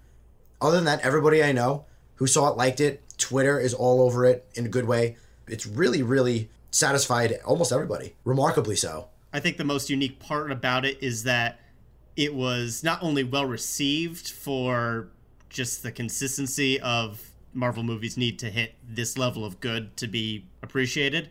[0.60, 1.84] Other than that, everybody I know
[2.16, 3.02] who saw it liked it.
[3.18, 5.16] Twitter is all over it in a good way.
[5.46, 8.14] It's really, really satisfied almost everybody.
[8.24, 9.08] Remarkably so.
[9.32, 11.60] I think the most unique part about it is that
[12.16, 15.08] it was not only well received for
[15.48, 20.44] just the consistency of Marvel movies need to hit this level of good to be
[20.62, 21.30] appreciated,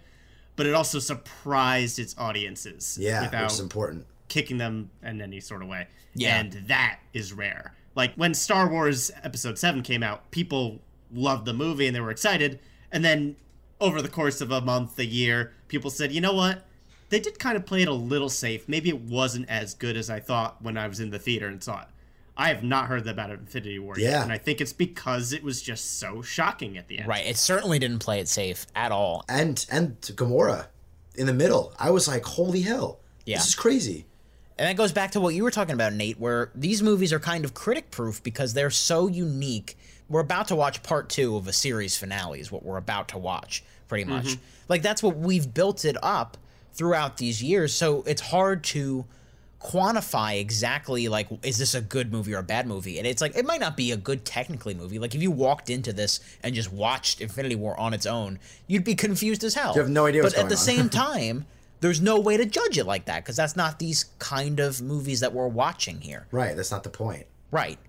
[0.56, 2.97] but it also surprised its audiences.
[2.99, 4.06] Yeah, without which is important.
[4.30, 5.88] kicking them in any sort of way.
[6.13, 6.39] Yeah.
[6.39, 7.73] And that is rare.
[7.95, 10.80] Like when Star Wars Episode 7 came out, people
[11.12, 12.60] loved the movie and they were excited.
[12.91, 13.36] And then
[13.80, 16.65] over the course of a month, a year, people said, you know what?
[17.10, 18.68] They did kind of play it a little safe.
[18.68, 21.63] Maybe it wasn't as good as I thought when I was in the theater and
[21.63, 21.88] saw it.
[22.38, 24.12] I have not heard that about Infinity War yet.
[24.12, 24.24] Yeah.
[24.24, 27.08] And I think it's because it was just so shocking at the end.
[27.08, 27.26] Right.
[27.26, 29.26] It certainly didn't play it safe at all.
[29.28, 30.68] And and Gamora
[31.15, 31.74] in the middle.
[31.78, 33.00] I was like, holy hell.
[33.26, 33.38] Yeah.
[33.38, 34.06] This is crazy.
[34.58, 37.20] And that goes back to what you were talking about, Nate, where these movies are
[37.20, 39.78] kind of critic proof because they're so unique
[40.10, 42.39] we're about to watch part two of a series finale.
[42.39, 44.26] Is what we're about to watch, pretty much.
[44.26, 44.38] Mhm.
[44.67, 46.38] Like that's what we've built it up
[46.74, 47.74] throughout these years.
[47.74, 49.06] So it's hard to
[49.62, 53.36] quantify exactly like is this a good movie or a bad movie and it's like
[53.36, 56.56] it might not be a good technically movie like if you walked into this and
[56.56, 60.06] just watched infinity war on its own you'd be confused as hell You have no
[60.06, 60.62] idea but at the on.
[60.62, 61.45] same time
[61.82, 65.19] there's no way to judge it like that because that's not these kind of movies
[65.19, 67.26] that we're watching here Right, that's not the point.
[67.52, 67.80] Right.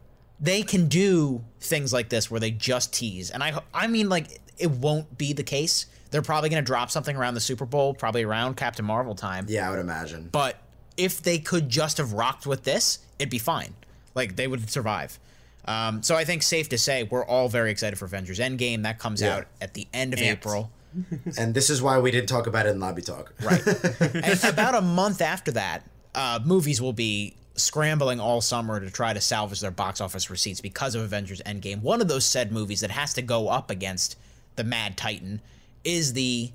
[0.41, 4.41] They can do things like this where they just tease, and I I mean like
[4.59, 5.87] it won't be the case.
[6.11, 9.47] They're probably going to drop something around the Super Bowl, probably around Captain Marvel time.
[9.49, 10.29] Yeah, I would imagine.
[10.33, 10.57] But
[10.97, 13.75] if they could just have rocked with this, it'd be fine.
[14.15, 15.19] Like they would survive.
[15.67, 18.83] Um, so I think safe to say we're all very excited for Avengers Endgame.
[18.83, 19.37] That comes Yeah.
[19.37, 20.33] out at the end of Amped.
[20.33, 20.71] April.
[21.39, 23.33] and this is why we didn't talk about it in lobby talk.
[23.43, 23.65] Right.
[24.01, 29.13] and about a month after that, uh, movies will be scrambling all summer to try
[29.13, 31.83] to salvage their box office receipts because of Avengers Endgame.
[31.83, 34.17] One of those said movies that has to go up against
[34.57, 35.41] the Mad Titan
[35.85, 36.53] is the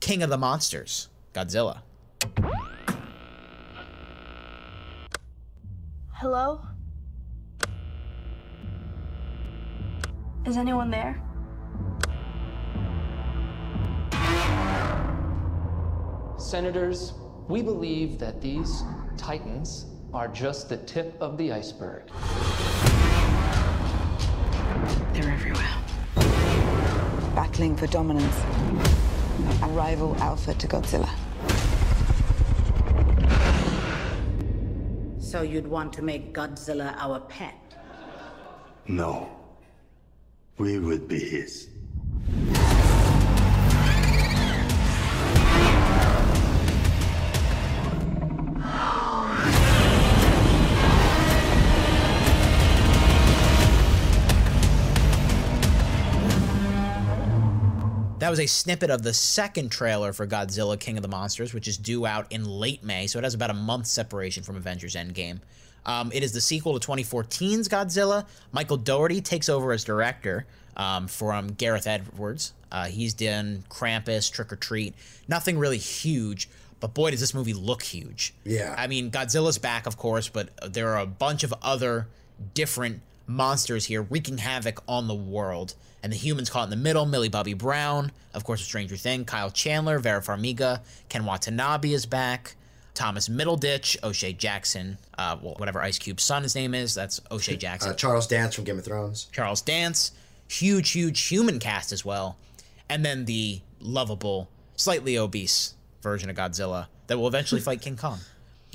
[0.00, 1.80] King of the Monsters, Godzilla.
[6.12, 6.62] Hello?
[10.46, 11.22] Is anyone there?
[16.38, 17.12] Senators,
[17.48, 18.82] we believe that these
[19.16, 22.02] titans are just the tip of the iceberg.
[25.12, 25.68] They're everywhere.
[27.34, 28.36] Battling for dominance.
[29.62, 31.10] A rival alpha to Godzilla.
[35.20, 37.54] So you'd want to make Godzilla our pet?
[38.86, 39.28] No.
[40.56, 41.68] We would be his.
[58.28, 61.66] That was a snippet of the second trailer for Godzilla King of the Monsters, which
[61.66, 64.96] is due out in late May, so it has about a month separation from Avengers
[64.96, 65.40] Endgame.
[65.86, 68.26] Um, it is the sequel to 2014's Godzilla.
[68.52, 70.44] Michael Dougherty takes over as director
[70.76, 72.52] um, from Gareth Edwards.
[72.70, 74.94] Uh, he's done Krampus, Trick 'r Treat.
[75.26, 78.34] Nothing really huge, but boy, does this movie look huge.
[78.44, 78.74] Yeah.
[78.76, 82.08] I mean, Godzilla's back, of course, but there are a bunch of other
[82.52, 85.74] different monsters here wreaking havoc on the world.
[86.02, 89.24] And the humans caught in the middle, Millie Bobby Brown, of course, a Stranger Thing,
[89.24, 92.54] Kyle Chandler, Vera Farmiga, Ken Watanabe is back,
[92.94, 97.56] Thomas Middleditch, O'Shea Jackson, uh, well, whatever Ice Cube's son his name is, that's O'Shea
[97.56, 97.90] Jackson.
[97.90, 99.28] Uh, Charles Dance from Game of Thrones.
[99.32, 100.12] Charles Dance,
[100.48, 102.38] huge, huge human cast as well.
[102.88, 108.20] And then the lovable, slightly obese version of Godzilla that will eventually fight King Kong.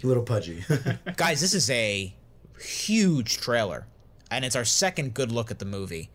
[0.03, 0.63] A little pudgy.
[1.15, 2.13] Guys, this is a
[2.59, 3.87] huge trailer,
[4.35, 6.09] and it's our second good look at the movie.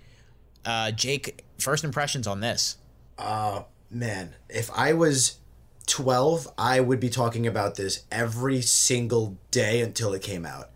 [0.64, 2.76] Uh, Jake, first impressions on this?
[3.16, 5.38] Uh, man, if I was
[5.87, 10.70] 12, I would be talking about this every single day until it came out.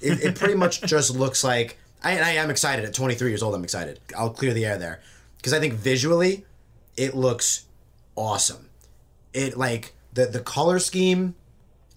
[0.00, 1.78] It, it pretty much just looks like.
[2.02, 2.84] I, I am excited.
[2.84, 3.98] At 23 years old, I'm excited.
[4.16, 5.00] I'll clear the air there.
[5.36, 6.44] Because I think visually,
[6.96, 7.64] it looks
[8.14, 8.68] awesome.
[9.32, 11.34] It, like, the, the color scheme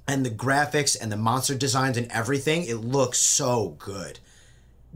[0.07, 4.19] and the graphics and the monster designs and everything, it looks so good.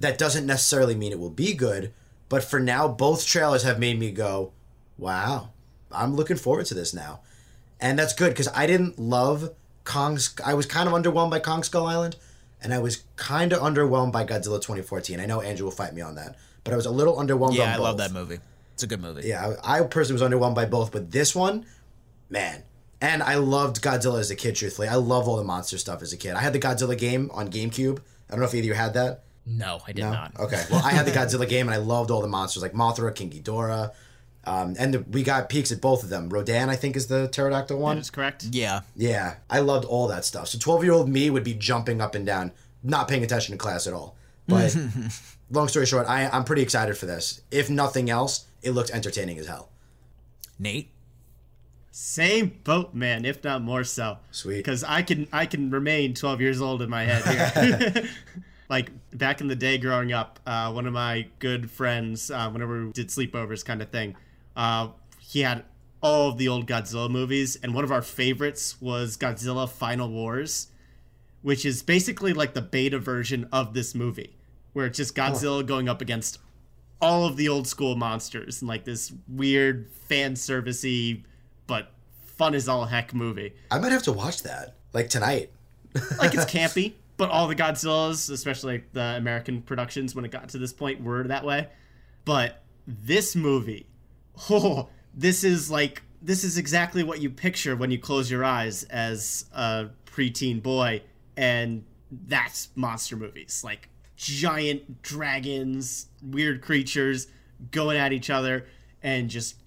[0.02, 1.94] That doesn't necessarily mean it will be good,
[2.30, 4.52] but for now, both trailers have made me go,
[4.98, 5.50] wow,
[5.92, 7.22] I'm looking forward to this now.
[7.80, 10.34] And that's good because I didn't love Kong's.
[10.46, 12.16] I was kind of underwhelmed by Kong Skull Island,
[12.62, 15.20] and I was kind of underwhelmed by Godzilla 2014.
[15.20, 17.74] I know Andrew will fight me on that, but I was a little underwhelmed Yeah,
[17.74, 17.84] I both.
[17.84, 18.40] love that movie.
[18.74, 19.28] It's a good movie.
[19.28, 21.66] Yeah, I, I personally was underwhelmed by both, but this one,
[22.30, 22.64] man.
[23.04, 24.88] And I loved Godzilla as a kid, truthfully.
[24.88, 26.34] I love all the monster stuff as a kid.
[26.36, 27.98] I had the Godzilla game on GameCube.
[27.98, 29.24] I don't know if either of you had that.
[29.46, 30.12] No, I did No?
[30.12, 30.40] not.
[30.40, 30.64] Okay.
[30.70, 33.32] Well, I had the Godzilla game, and I loved all the monsters like Mothra, King
[33.32, 33.92] Ghidorah,
[34.46, 36.30] um, and the, we got peeks at both of them.
[36.30, 37.96] Rodan, I think, is the pterodactyl one.
[37.98, 38.46] That is correct.
[38.52, 38.82] Yeah.
[38.96, 40.48] Yeah, I loved all that stuff.
[40.48, 42.52] So twelve year old me would be jumping up and down,
[42.84, 44.16] not paying attention to class at all.
[44.48, 44.76] But
[45.52, 47.42] long story short, I, I'm pretty excited for this.
[47.52, 49.70] If nothing else, it looks entertaining as hell.
[50.60, 50.90] Nate,
[51.92, 54.18] Same boat, man, if not more so.
[54.32, 54.58] Sweet.
[54.58, 58.10] Because I can I can remain 12 years old in my head here.
[58.72, 62.86] like back in the day growing up, uh, one of my good friends, uh, whenever
[62.86, 64.16] we did sleepovers kind of thing,
[64.56, 64.88] uh,
[65.20, 65.66] he had
[66.02, 70.70] all of the old Godzilla movies, and one of our favorites was Godzilla Final Wars,
[71.42, 74.38] which is basically like the beta version of this movie,
[74.72, 76.40] where it's just Godzilla going up against
[77.02, 81.24] all of the old school monsters and like this weird fan servicey
[81.68, 83.54] but fun as all heck movie.
[83.70, 85.52] I might have to watch that like tonight.
[86.18, 90.58] Like it's campy, but all the Godzillas, especially the American productions, when it got to
[90.58, 91.70] this point, were that way.
[92.26, 93.86] But this movie,
[94.50, 98.86] oh, this is like this is exactly what you picture when you close your eyes
[98.86, 101.04] as a preteen boy,
[101.38, 107.28] and that's monster movies like giant dragons, weird creatures
[107.70, 108.66] going at each other,
[109.04, 109.58] and just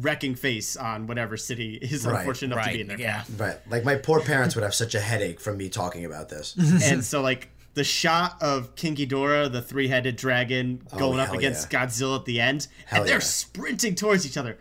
[0.00, 2.18] wrecking face on whatever city is Right.
[2.20, 3.16] unfortunate enough to be Right, in their yeah.
[3.18, 3.30] path.
[3.38, 3.56] Right.
[3.70, 6.56] Like my poor parents would have such a headache from me talking about this.
[6.84, 11.38] and so like the shot of King Ghidorah, the three-headed dragon, Oh, going up hell
[11.38, 13.20] against Godzilla at the end, Hell and they're yeah.
[13.20, 14.58] sprinting towards each other.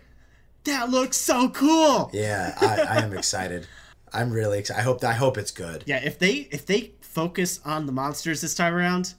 [0.66, 2.10] That looks so cool.
[2.14, 3.68] Yeah, I, I am excited.
[4.14, 4.80] I'm really excited.
[4.80, 5.84] I hope I hope it's good.
[5.86, 9.14] Yeah, if they if they focus on the monsters this time around,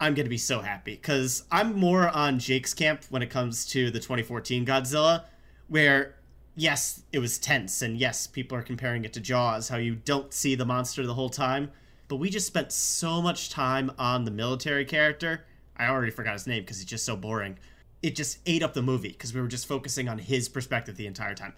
[0.00, 3.90] I'm gonna be so happy because I'm more on Jake's camp when it comes to
[3.90, 5.24] the 2014 Godzilla,
[5.66, 6.14] where
[6.54, 10.32] yes, it was tense, and yes, people are comparing it to Jaws, how you don't
[10.32, 11.70] see the monster the whole time,
[12.08, 15.44] but we just spent so much time on the military character.
[15.76, 17.58] I already forgot his name because he's just so boring.
[18.02, 21.06] It just ate up the movie because we were just focusing on his perspective the
[21.06, 21.54] entire time.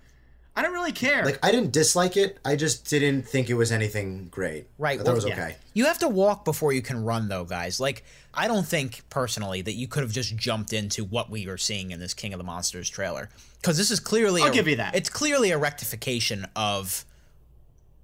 [0.60, 1.24] I don't really care.
[1.24, 2.38] Like I didn't dislike it.
[2.44, 4.66] I just didn't think it was anything great.
[4.76, 4.96] Right.
[4.96, 5.32] I thought well, it was yeah.
[5.32, 5.56] okay.
[5.72, 7.80] You have to walk before you can run, though, guys.
[7.80, 11.56] Like, I don't think personally that you could have just jumped into what we are
[11.56, 14.42] seeing in this King of the Monsters trailer, because this is clearly.
[14.42, 14.94] I'll a- give you that.
[14.94, 17.06] It's clearly a rectification of,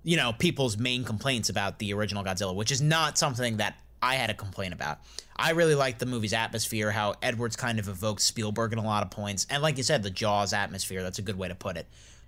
[0.03, 4.15] you know, people's main complaints about the original Godzilla, which is not something that I
[4.15, 5.01] had a complaint about.
[5.37, 9.03] I really liked the movie's atmosphere, how Edwards kind of evokes Spielberg in a lot
[9.03, 11.03] of points, and like you said, the Jaws atmosphere.
[11.03, 11.87] That's a good way to put it.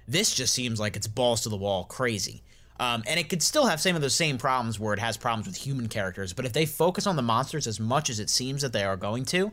[0.08, 2.42] This just seems like it's balls to the wall crazy.
[2.80, 5.46] Um, and it could still have some of those same problems where it has problems
[5.46, 8.62] with human characters, but if they focus on the monsters as much as it seems
[8.62, 9.50] that they are going to,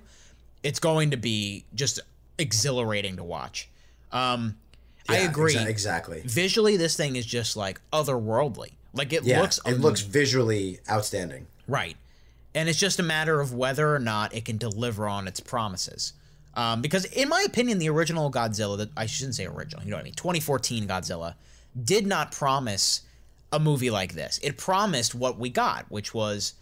[0.63, 1.99] it's going to be just
[2.37, 3.67] exhilarating to watch.
[4.11, 4.57] Um,
[5.09, 5.55] I agree.
[5.55, 6.21] exa- exactly.
[6.25, 8.73] Visually, this thing is just like otherworldly.
[8.93, 9.59] Like it Yeah, looks.
[9.65, 11.47] it looks visually outstanding.
[11.67, 11.97] Right.
[12.53, 16.13] And it's just a matter of whether or not it can deliver on its promises.
[16.55, 19.97] Um, because, in my opinion, the original Godzilla, that I shouldn't say original, you know
[19.97, 21.35] what I mean, 2014 Godzilla,
[21.81, 23.01] did not promise
[23.51, 24.39] a movie like this.
[24.41, 26.53] It promised what we got, which was,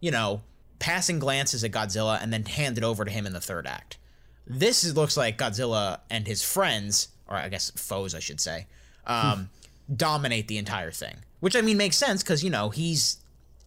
[0.00, 0.42] you know,
[0.78, 3.98] passing glances at Godzilla and then handed over to him in the third act.
[4.46, 8.66] This is, looks like Godzilla and his friends, or I guess foes, I should say,
[9.06, 9.50] um,
[9.94, 11.16] dominate the entire thing.
[11.40, 13.18] Which, I mean, makes sense because, you know, he's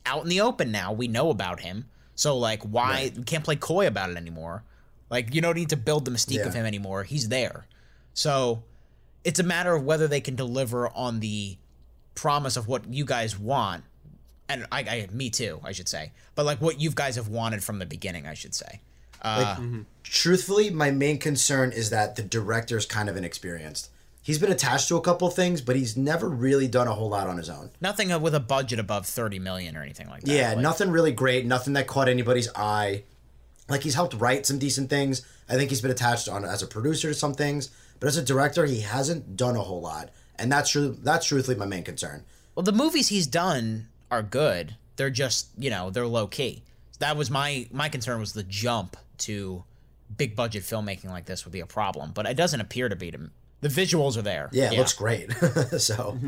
[0.06, 0.94] out in the open now.
[0.94, 1.86] We know about him.
[2.16, 4.64] So like why we can't play coy about it anymore.
[5.10, 7.04] Like you don't need to build the mystique of him anymore.
[7.04, 7.66] He's there.
[8.14, 8.64] So
[9.24, 11.58] it's a matter of whether they can deliver on the
[12.16, 13.84] promise of what you guys want.
[14.48, 16.12] And I, I me too, I should say.
[16.36, 18.82] But like what you guys have wanted from the beginning, I should say.
[19.22, 23.90] Uh, Like, truthfully, my main concern is that the director's kind of inexperienced.
[24.22, 27.28] He's been attached to a couple things, but he's never really done a whole lot
[27.28, 27.70] on his own.
[27.80, 30.32] nothing with a budget above 30 million or anything like that.
[30.32, 33.04] Yeah, Like, nothing really great, nothing that caught anybody's eye.
[33.68, 35.26] Like he's helped write some decent things.
[35.50, 38.24] I think he's been attached on as a producer to some things, but as a
[38.24, 40.98] director, he hasn't done a whole lot, and that's true.
[41.02, 42.24] That's truthfully my main concern.
[42.54, 44.76] Well, the movies he's done are good.
[44.96, 46.64] They're just, you know, they're low key.
[47.00, 49.64] That was my my concern was the jump to
[50.16, 53.12] big budget filmmaking like this would be a problem, but it doesn't appear to be.
[53.12, 53.30] To
[53.66, 54.48] the visuals are there.
[54.52, 55.32] Yeah, it looks great.
[55.80, 56.20] so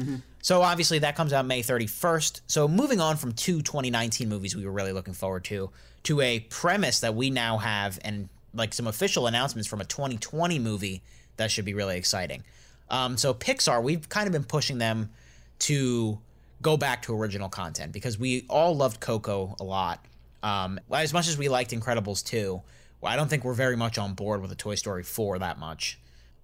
[0.41, 2.41] So obviously that comes out May 31st.
[2.47, 5.69] So moving on from two 2019 movies we were really looking forward to
[6.03, 10.57] to a premise that we now have and like some official announcements from a 2020
[10.57, 11.03] movie
[11.35, 12.43] that should be really exciting.
[12.89, 15.11] Um, so Pixar, we've kind of been pushing them
[15.59, 16.17] to
[16.63, 20.03] go back to original content because we all loved Coco a lot.
[20.41, 22.59] Um, as much as we liked Incredibles 2,
[22.99, 25.59] well, I don't think we're very much on board with a Toy Story 4 that
[25.59, 25.99] much.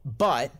[0.06, 0.51] But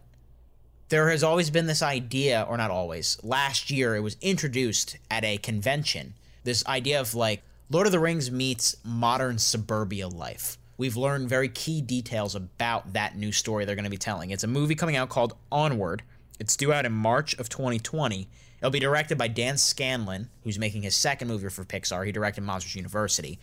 [0.89, 5.24] there has always been this idea, or not always, last year it was introduced at
[5.24, 6.13] a convention.
[6.43, 10.58] This idea of like Lord of the Rings meets modern suburbia life.
[10.78, 14.32] We've learned very key details about that new story they're going to be telling.
[14.32, 16.04] It's a movie coming out called Onward.
[16.39, 18.28] It's due out in March of 2020.
[18.60, 22.06] It'll be directed by Dan Scanlon, who's making his second movie for Pixar.
[22.06, 23.39] He directed Monsters University.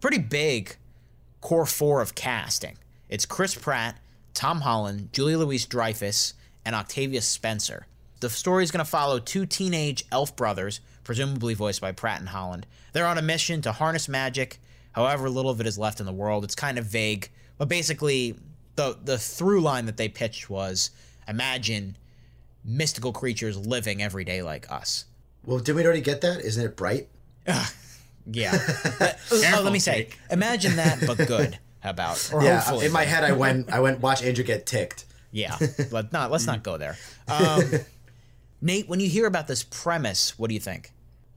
[0.00, 0.76] Pretty big
[1.40, 2.78] core four of casting.
[3.08, 3.98] It's Chris Pratt,
[4.32, 7.86] Tom Holland, Julia Louise Dreyfus, and Octavia Spencer.
[8.20, 12.28] The story is going to follow two teenage elf brothers, presumably voiced by Pratt and
[12.30, 12.66] Holland.
[12.92, 14.58] They're on a mission to harness magic,
[14.92, 16.44] however little of it is left in the world.
[16.44, 17.28] It's kind of vague,
[17.58, 18.36] but basically,
[18.76, 20.90] the the through line that they pitched was
[21.28, 21.96] imagine
[22.64, 25.04] mystical creatures living every day like us.
[25.44, 26.40] well, did we already get that?
[26.40, 27.08] Isn't it bright?
[27.46, 28.56] Yeah.
[28.98, 31.58] But- oh, let me say, imagine that, but good.
[31.80, 32.30] How about?
[32.32, 32.60] Or yeah.
[32.60, 33.70] hopefully In my head, I went.
[33.70, 34.00] I went.
[34.00, 35.04] Watch Andrew get ticked.
[35.34, 35.58] Yeah,
[35.90, 36.96] let not let's not go there.
[37.28, 37.62] Um,
[38.60, 40.92] Nate, when you hear about this premise, what do you think?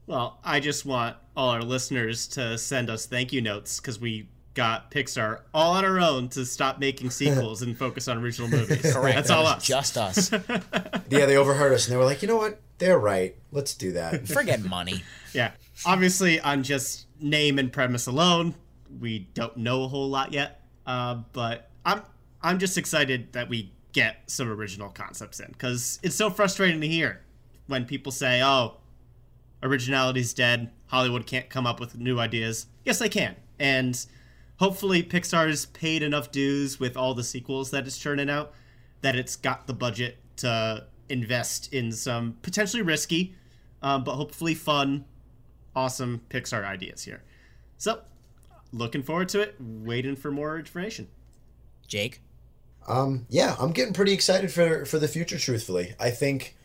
[0.06, 4.28] Well, I just want all our listeners to send us thank you notes because we
[4.54, 8.80] got Pixar all on our own to stop making sequels and focus on original movies.
[8.94, 9.16] Correct.
[9.16, 9.66] That's That all was us.
[9.66, 10.32] Just us.
[11.10, 12.60] Yeah, they overheard us and they were like, you know what?
[12.78, 13.36] They're right.
[13.52, 14.26] Let's do that.
[14.28, 15.02] Forget money.
[15.34, 15.52] Yeah.
[15.84, 18.54] Obviously, on just name and premise alone,
[19.00, 20.62] we don't know a whole lot yet.
[20.86, 22.02] Uh, but I'm
[22.42, 26.86] I'm just excited that we get some original concepts in because it's so frustrating to
[26.86, 27.20] hear
[27.66, 28.76] when people say, "Oh,
[29.60, 30.70] originality's dead.
[30.86, 34.06] Hollywood can't come up with new ideas." Yes, they can, and
[34.58, 38.54] hopefully, Pixar's paid enough dues with all the sequels that it's churning out
[39.00, 43.34] that it's got the budget to invest in some potentially risky,
[43.82, 45.04] uh, but hopefully fun,
[45.74, 47.22] awesome Pixar ideas here.
[47.76, 48.02] So,
[48.72, 49.56] looking forward to it.
[49.58, 51.08] Waiting for more information.
[51.86, 52.20] Jake.
[52.88, 55.38] Um, yeah, I'm getting pretty excited for for the future.
[55.38, 56.56] Truthfully, I think,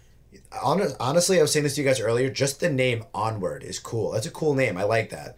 [0.51, 2.29] hon- honestly, I was saying this to you guys earlier.
[2.29, 4.11] Just the name Onward is cool.
[4.11, 4.77] That's a cool name.
[4.77, 5.37] I like that.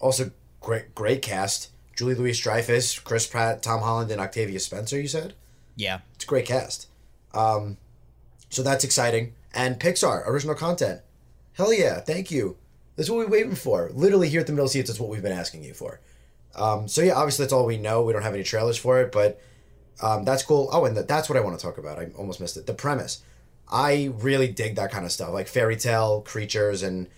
[0.00, 0.30] Also,
[0.60, 4.98] great great cast: Julie Louis Dreyfus, Chris Pratt, Tom Holland, and Octavia Spencer.
[5.00, 5.34] You said
[5.76, 6.00] Yeah.
[6.14, 6.86] it's a great cast.
[7.34, 7.76] Um,
[8.50, 9.34] so that's exciting.
[9.54, 11.02] And Pixar original content.
[11.54, 12.00] Hell yeah!
[12.00, 12.56] Thank you.
[12.96, 13.90] That's what we're waiting for.
[13.92, 14.88] Literally here at the middle seats.
[14.88, 16.00] That's what we've been asking you for.
[16.54, 18.02] Um, so yeah, obviously that's all we know.
[18.02, 19.40] We don't have any trailers for it, but
[20.00, 20.68] um, that's cool.
[20.72, 21.98] Oh, and th- that's what I want to talk about.
[21.98, 22.66] I almost missed it.
[22.66, 23.22] The premise.
[23.70, 27.08] I really dig that kind of stuff, like fairy tale creatures and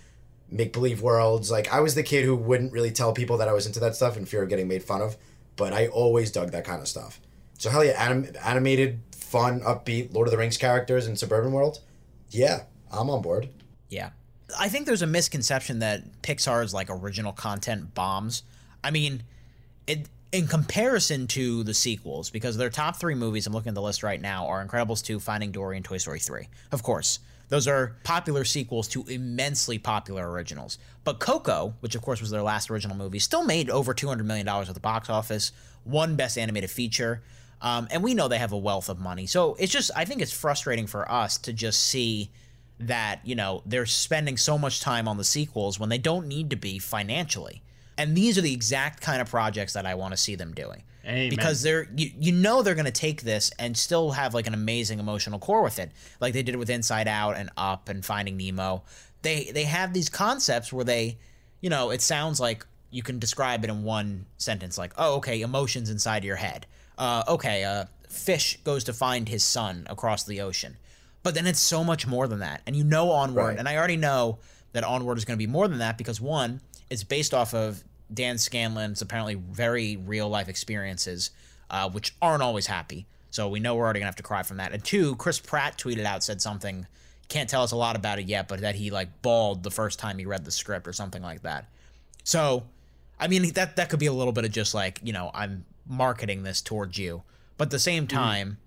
[0.51, 1.51] make believe worlds.
[1.51, 3.97] Like I was the kid who wouldn't really tell people that I was into that
[3.97, 5.16] stuff in fear of getting made fun of,
[5.57, 7.20] but I always dug that kind of stuff.
[7.59, 11.81] So hell yeah, anim- animated, fun, upbeat Lord of the Rings characters in suburban world.
[12.31, 13.49] Yeah, I'm on board.
[13.89, 14.11] Yeah.
[14.59, 18.43] I think there's a misconception that Pixar's like original content bombs.
[18.85, 19.22] I mean,
[19.87, 23.82] it in comparison to the sequels, because their top three movies, I'm looking at the
[23.82, 26.49] list right now, are Incredibles 2, Finding Dory, and Toy Story 3.
[26.72, 27.20] Of course,
[27.51, 30.78] those are popular sequels to immensely popular originals.
[31.05, 34.49] But Coco, which of course was their last original movie, still made over $200 million
[34.49, 35.53] at the box office,
[35.85, 37.22] won Best Animated Feature.
[37.62, 39.26] Um, and we know they have a wealth of money.
[39.26, 42.32] So it's just, I think it's frustrating for us to just see
[42.80, 46.51] that, you know, they're spending so much time on the sequels when they don't need
[46.51, 47.62] to be financially.
[47.97, 50.82] And these are the exact kind of projects that I want to see them doing.
[51.07, 51.28] Amen.
[51.30, 54.55] Because they're you, you know they're going to take this and still have like an
[54.55, 55.90] amazing emotional core with it.
[56.20, 58.82] Like they did with Inside Out and Up and Finding Nemo.
[59.22, 61.18] They they have these concepts where they,
[61.61, 65.40] you know, it sounds like you can describe it in one sentence like, "Oh, okay,
[65.42, 66.66] emotions inside your head."
[66.97, 70.76] Uh okay, uh fish goes to find his son across the ocean.
[71.22, 72.62] But then it's so much more than that.
[72.66, 73.59] And you know Onward, Right.
[73.59, 74.38] and I already know
[74.72, 76.61] that Onward is going to be more than that because one,
[76.95, 77.82] it's based off of
[78.12, 81.32] Dan Scanlon's apparently very real life experiences,
[81.68, 83.05] uh, which aren't always happy.
[83.30, 84.72] So we know we're already gonna have to cry from that.
[84.72, 86.86] And two, Chris Pratt tweeted out said something.
[87.28, 89.99] Can't tell us a lot about it yet, but that he like bawled the first
[89.99, 91.68] time he read the script or something like that.
[92.22, 92.62] So,
[93.18, 95.64] I mean that that could be a little bit of just like you know I'm
[95.88, 97.24] marketing this towards you,
[97.57, 98.59] but at the same time,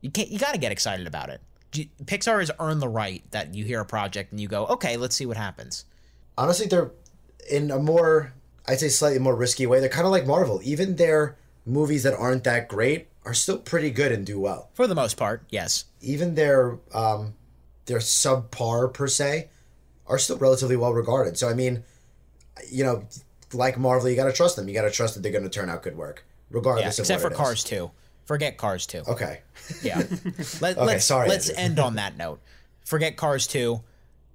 [0.00, 1.40] you can't you got to get excited about it.
[2.04, 5.14] Pixar has earned the right that you hear a project and you go, okay, let's
[5.14, 5.84] see what happens.
[6.36, 6.90] honestly they're
[7.50, 8.32] in a more
[8.66, 11.36] i'd say slightly more risky way they're kind of like marvel even their
[11.66, 15.16] movies that aren't that great are still pretty good and do well For the most
[15.16, 15.84] part, yes.
[16.00, 17.34] even their um
[17.86, 19.48] their subpar per se
[20.06, 21.84] are still relatively well regarded so i mean
[22.70, 23.04] you know
[23.52, 25.50] like marvel you got to trust them you got to trust that they're going to
[25.50, 27.38] turn out good work Yeah, regardless of except for what it is.
[27.38, 27.90] Cars 2.
[28.24, 29.02] Forget Cars 2.
[29.08, 29.40] okay
[29.82, 29.98] Yeah.
[30.60, 31.64] Let, Okay, let's, sorry, Let's Andrew.
[31.64, 32.40] end on that note.
[32.84, 33.80] Forget Cars 2.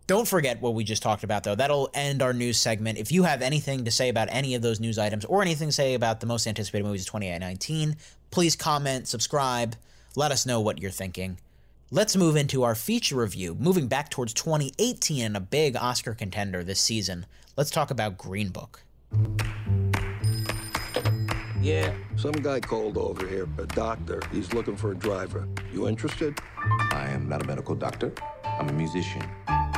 [0.07, 1.55] Don't forget what we just talked about, though.
[1.55, 2.97] That'll end our news segment.
[2.97, 5.73] If you have anything to say about any of those news items or anything to
[5.73, 7.97] say about the most anticipated movies of 2019,
[8.31, 9.75] please comment, subscribe,
[10.15, 11.37] let us know what you're thinking.
[11.91, 13.53] Let's move into our feature review.
[13.55, 17.25] Moving back towards 2018 and a big Oscar contender this season,
[17.57, 18.83] let's talk about Green Book.
[21.61, 24.21] Yeah, some guy called over here, a doctor.
[24.31, 25.49] He's looking for a driver.
[25.73, 26.39] You interested?
[26.91, 28.13] I am not a medical doctor.
[28.59, 29.21] I'm a musician.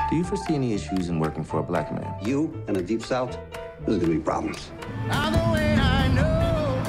[0.10, 2.14] Do you foresee any issues in working for a black man?
[2.22, 3.38] You in the Deep South?
[3.86, 4.72] There's gonna be problems.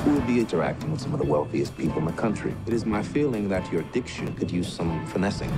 [0.04, 2.54] Who will be interacting with some of the wealthiest people in the country?
[2.66, 5.50] It is my feeling that your diction could use some finessing.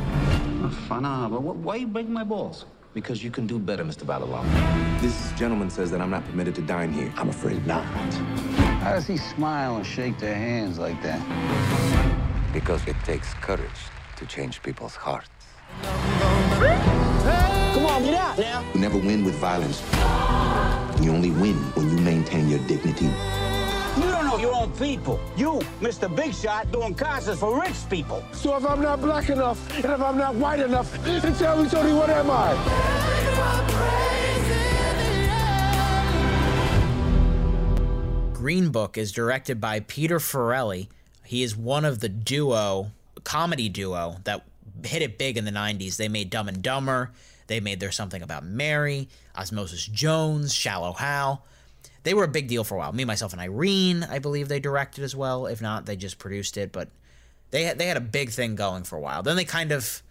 [0.88, 2.64] Fun, uh, but wh- why you breaking my balls?
[2.94, 4.04] Because you can do better, Mr.
[4.04, 5.00] Vallelonga.
[5.00, 7.12] This gentleman says that I'm not permitted to dine here.
[7.16, 7.84] I'm afraid not.
[8.82, 11.20] How does he smile and shake their hands like that?
[12.52, 13.80] Because it takes courage
[14.16, 15.28] to change people's hearts.
[17.74, 18.64] Come on, get out now.
[18.74, 19.80] You never win with violence.
[21.02, 23.06] You only win when you maintain your dignity.
[23.96, 25.20] You don't know your own people.
[25.36, 26.14] You, Mr.
[26.14, 28.24] Big Shot, doing concerts for rich people.
[28.32, 31.68] So if I'm not black enough, and if I'm not white enough, then tell me,
[31.68, 32.54] Tony, what am I?
[38.32, 40.88] Green Book is directed by Peter Farrelly.
[41.24, 42.90] He is one of the duo,
[43.24, 44.44] comedy duo, that
[44.84, 45.96] hit it big in the 90s.
[45.96, 47.10] They made Dumb and Dumber.
[47.46, 51.44] They made There's Something About Mary, Osmosis Jones, Shallow Hal.
[52.04, 52.92] They were a big deal for a while.
[52.92, 55.46] Me, Myself, and Irene, I believe they directed as well.
[55.46, 56.72] If not, they just produced it.
[56.72, 56.88] But
[57.50, 59.22] they they had a big thing going for a while.
[59.22, 60.02] Then they kind of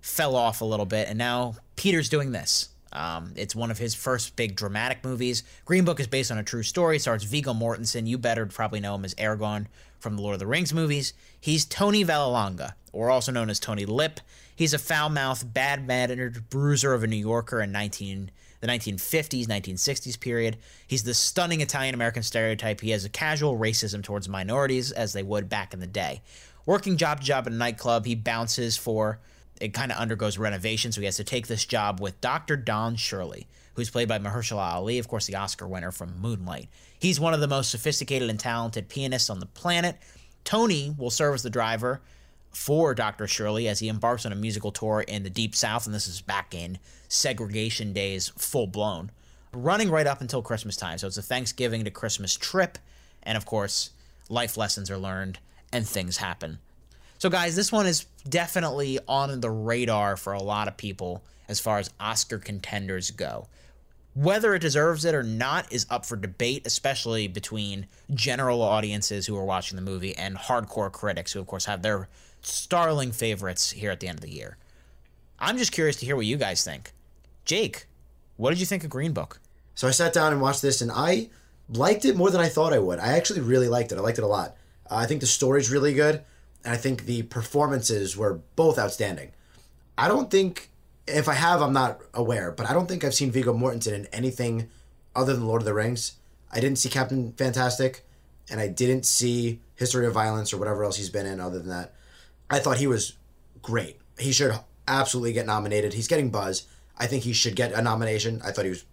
[0.00, 2.69] fell off a little bit, and now Peter's doing this.
[2.92, 5.42] Um, it's one of his first big dramatic movies.
[5.64, 6.98] Green Book is based on a true story.
[6.98, 8.06] Stars Viggo Mortensen.
[8.06, 9.66] You better probably know him as Aragorn
[9.98, 11.14] from the Lord of the Rings movies.
[11.40, 14.20] He's Tony Vallelonga, or also known as Tony Lip.
[14.56, 18.30] He's a foul-mouthed, bad-mannered bruiser of a New Yorker in 19
[18.60, 20.58] the 1950s, 1960s period.
[20.86, 22.80] He's the stunning Italian American stereotype.
[22.80, 26.20] He has a casual racism towards minorities, as they would back in the day.
[26.66, 29.18] Working job to job in a nightclub, he bounces for
[29.60, 32.56] it kind of undergoes renovation, so he has to take this job with Dr.
[32.56, 36.68] Don Shirley, who's played by Mahershala Ali, of course, the Oscar winner from Moonlight.
[36.98, 39.96] He's one of the most sophisticated and talented pianists on the planet.
[40.44, 42.00] Tony will serve as the driver
[42.50, 43.26] for Dr.
[43.26, 46.20] Shirley as he embarks on a musical tour in the Deep South, and this is
[46.20, 49.10] back in segregation days, full blown,
[49.52, 50.98] running right up until Christmas time.
[50.98, 52.78] So it's a Thanksgiving to Christmas trip,
[53.22, 53.90] and of course,
[54.28, 55.38] life lessons are learned
[55.72, 56.58] and things happen.
[57.20, 61.60] So, guys, this one is definitely on the radar for a lot of people as
[61.60, 63.46] far as Oscar contenders go.
[64.14, 69.36] Whether it deserves it or not is up for debate, especially between general audiences who
[69.36, 72.08] are watching the movie and hardcore critics who, of course, have their
[72.40, 74.56] starling favorites here at the end of the year.
[75.38, 76.90] I'm just curious to hear what you guys think.
[77.44, 77.84] Jake,
[78.38, 79.40] what did you think of Green Book?
[79.74, 81.28] So I sat down and watched this, and I
[81.68, 82.98] liked it more than I thought I would.
[82.98, 83.98] I actually really liked it.
[83.98, 84.56] I liked it a lot.
[84.90, 86.24] Uh, I think the story's really good,
[86.64, 89.32] and I think the performances were both outstanding.
[89.96, 90.70] I don't think,
[91.06, 94.06] if I have, I'm not aware, but I don't think I've seen Viggo Mortensen in
[94.06, 94.68] anything
[95.14, 96.14] other than Lord of the Rings.
[96.52, 98.04] I didn't see Captain Fantastic,
[98.50, 101.68] and I didn't see History of Violence or whatever else he's been in other than
[101.68, 101.94] that.
[102.50, 103.16] I thought he was
[103.62, 103.98] great.
[104.18, 104.52] He should
[104.88, 105.94] absolutely get nominated.
[105.94, 106.66] He's getting buzz.
[106.98, 108.40] I think he should get a nomination.
[108.44, 108.84] I thought he was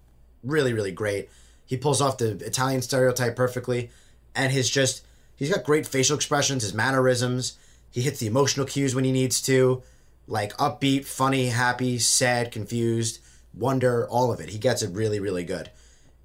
[0.44, 1.30] really, really great.
[1.66, 3.90] He pulls off the Italian stereotype perfectly,
[4.36, 5.04] and his just
[5.38, 7.58] he's got great facial expressions, his mannerisms.
[7.90, 9.82] He hits the emotional cues when he needs to,
[10.28, 13.20] like upbeat, funny, happy, sad, confused,
[13.54, 14.50] wonder, all of it.
[14.50, 15.72] He gets it really, really good.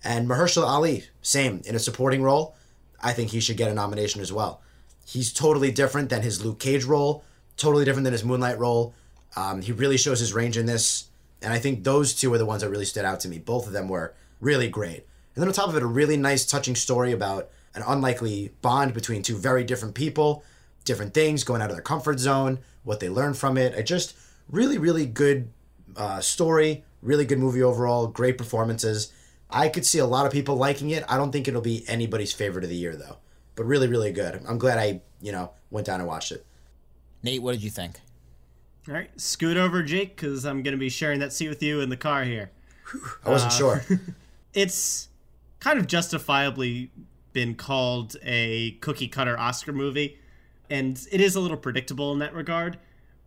[0.03, 2.57] And Mahershala Ali, same in a supporting role.
[3.01, 4.61] I think he should get a nomination as well.
[5.07, 7.25] He's totally different than his Luke Cage role,
[7.57, 8.95] totally different than his Moonlight role.
[9.37, 11.07] Um, he really shows his range in this,
[11.41, 13.39] and I think those two are the ones that really stood out to me.
[13.39, 15.07] Both of them were really great.
[15.35, 18.95] And then on top of it, a really nice, touching story about an unlikely bond
[18.95, 20.45] between two very different people,
[20.85, 23.77] different things, going out of their comfort zone, what they learn from it.
[23.77, 24.16] A just
[24.49, 25.51] really, really good
[25.97, 29.12] uh, story, really good movie overall, great performances.
[29.51, 31.05] I could see a lot of people liking it.
[31.09, 33.18] I don't think it'll be anybody's favorite of the year, though.
[33.55, 34.43] But really, really good.
[34.49, 36.47] I'm glad I, you know, went down and watched it.
[37.23, 38.01] Nate, what did you think?
[38.89, 41.81] All right, scoot over, Jake, because I'm going to be sharing that seat with you
[41.81, 42.51] in the car here.
[43.25, 43.85] I wasn't uh, sure.
[44.55, 45.09] it's
[45.61, 46.91] kind of justifiably
[47.33, 50.18] been called a cookie cutter Oscar movie,
[50.70, 52.78] and it is a little predictable in that regard.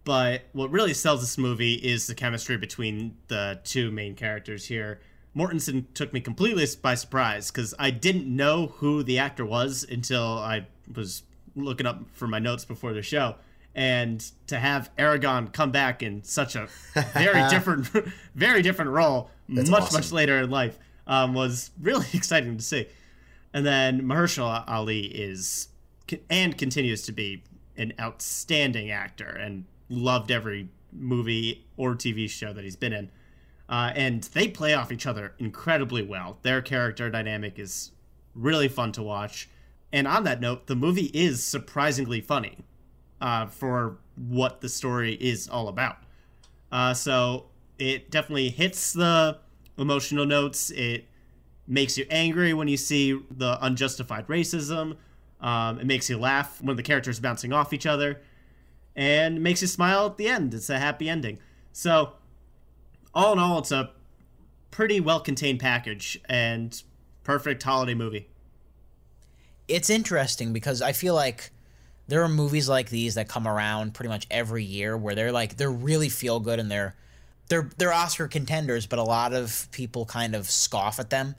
[0.03, 4.99] But what really sells this movie is the chemistry between the two main characters here.
[5.35, 10.37] Mortensen took me completely by surprise because I didn't know who the actor was until
[10.37, 11.23] I was
[11.55, 13.35] looking up for my notes before the show
[13.75, 16.67] and to have Aragorn come back in such a
[17.13, 17.87] very different,
[18.35, 19.99] very different role, That's much awesome.
[19.99, 22.87] much later in life, um, was really exciting to see.
[23.55, 25.69] And then Mahershala Ali is
[26.29, 27.41] and continues to be
[27.77, 33.09] an outstanding actor and loved every movie or TV show that he's been in.
[33.69, 36.37] Uh, and they play off each other incredibly well.
[36.41, 37.91] Their character dynamic is
[38.35, 39.47] really fun to watch.
[39.93, 42.57] And on that note, the movie is surprisingly funny
[43.21, 45.99] uh, for what the story is all about.
[46.73, 47.45] Uh, so
[47.79, 49.37] it definitely hits the
[49.77, 50.71] emotional notes.
[50.71, 51.07] It
[51.67, 54.97] makes you angry when you see the unjustified racism.
[55.41, 58.21] Um, it makes you laugh when the characters bouncing off each other,
[58.95, 60.53] and makes you smile at the end.
[60.53, 61.39] It's a happy ending.
[61.73, 62.13] So,
[63.13, 63.91] all in all, it's a
[64.71, 66.81] pretty well contained package and
[67.23, 68.27] perfect holiday movie.
[69.67, 71.51] It's interesting because I feel like
[72.07, 75.57] there are movies like these that come around pretty much every year where they're like
[75.57, 76.95] they're really feel good and they're
[77.49, 81.35] they're they're Oscar contenders, but a lot of people kind of scoff at them.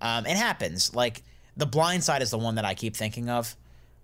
[0.00, 0.94] Um, it happens.
[0.94, 1.22] Like
[1.56, 3.56] The Blind Side is the one that I keep thinking of,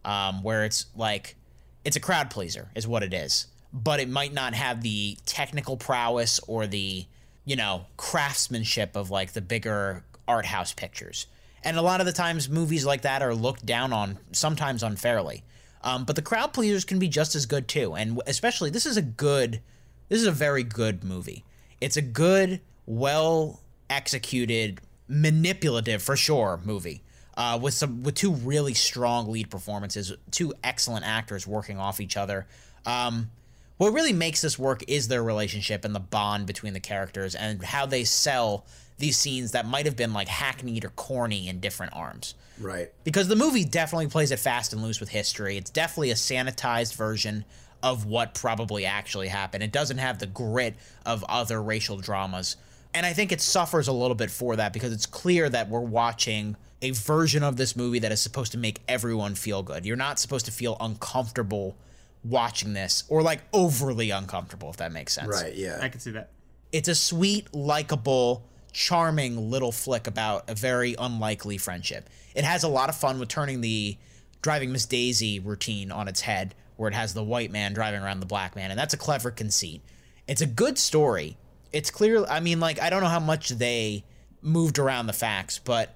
[0.04, 1.36] um, where it's like
[1.84, 5.76] it's a crowd pleaser, is what it is, but it might not have the technical
[5.76, 7.06] prowess or the
[7.44, 11.26] you know craftsmanship of like the bigger art house pictures.
[11.64, 15.42] And a lot of the times, movies like that are looked down on, sometimes unfairly.
[15.82, 17.94] Um, but the crowd pleasers can be just as good too.
[17.94, 19.60] And especially, this is a good,
[20.08, 21.44] this is a very good movie.
[21.80, 27.02] It's a good, well executed, manipulative for sure movie.
[27.36, 32.16] Uh, with some with two really strong lead performances, two excellent actors working off each
[32.16, 32.46] other.
[32.86, 33.30] Um,
[33.76, 37.62] what really makes this work is their relationship and the bond between the characters and
[37.62, 38.64] how they sell
[38.98, 42.34] these scenes that might have been like hackneyed or corny in different arms.
[42.58, 42.90] Right.
[43.04, 45.58] Because the movie definitely plays it fast and loose with history.
[45.58, 47.44] It's definitely a sanitized version
[47.82, 49.62] of what probably actually happened.
[49.62, 52.56] It doesn't have the grit of other racial dramas.
[52.94, 55.80] And I think it suffers a little bit for that because it's clear that we're
[55.80, 59.84] watching a version of this movie that is supposed to make everyone feel good.
[59.84, 61.76] You're not supposed to feel uncomfortable
[62.24, 65.28] watching this or like overly uncomfortable, if that makes sense.
[65.28, 65.78] Right, yeah.
[65.80, 66.30] I can see that.
[66.72, 72.10] It's a sweet, likable, charming little flick about a very unlikely friendship.
[72.34, 73.96] It has a lot of fun with turning the
[74.42, 78.20] driving Miss Daisy routine on its head, where it has the white man driving around
[78.20, 79.80] the black man, and that's a clever conceit.
[80.28, 81.38] It's a good story.
[81.76, 82.24] It's clear.
[82.24, 84.02] I mean, like I don't know how much they
[84.40, 85.94] moved around the facts, but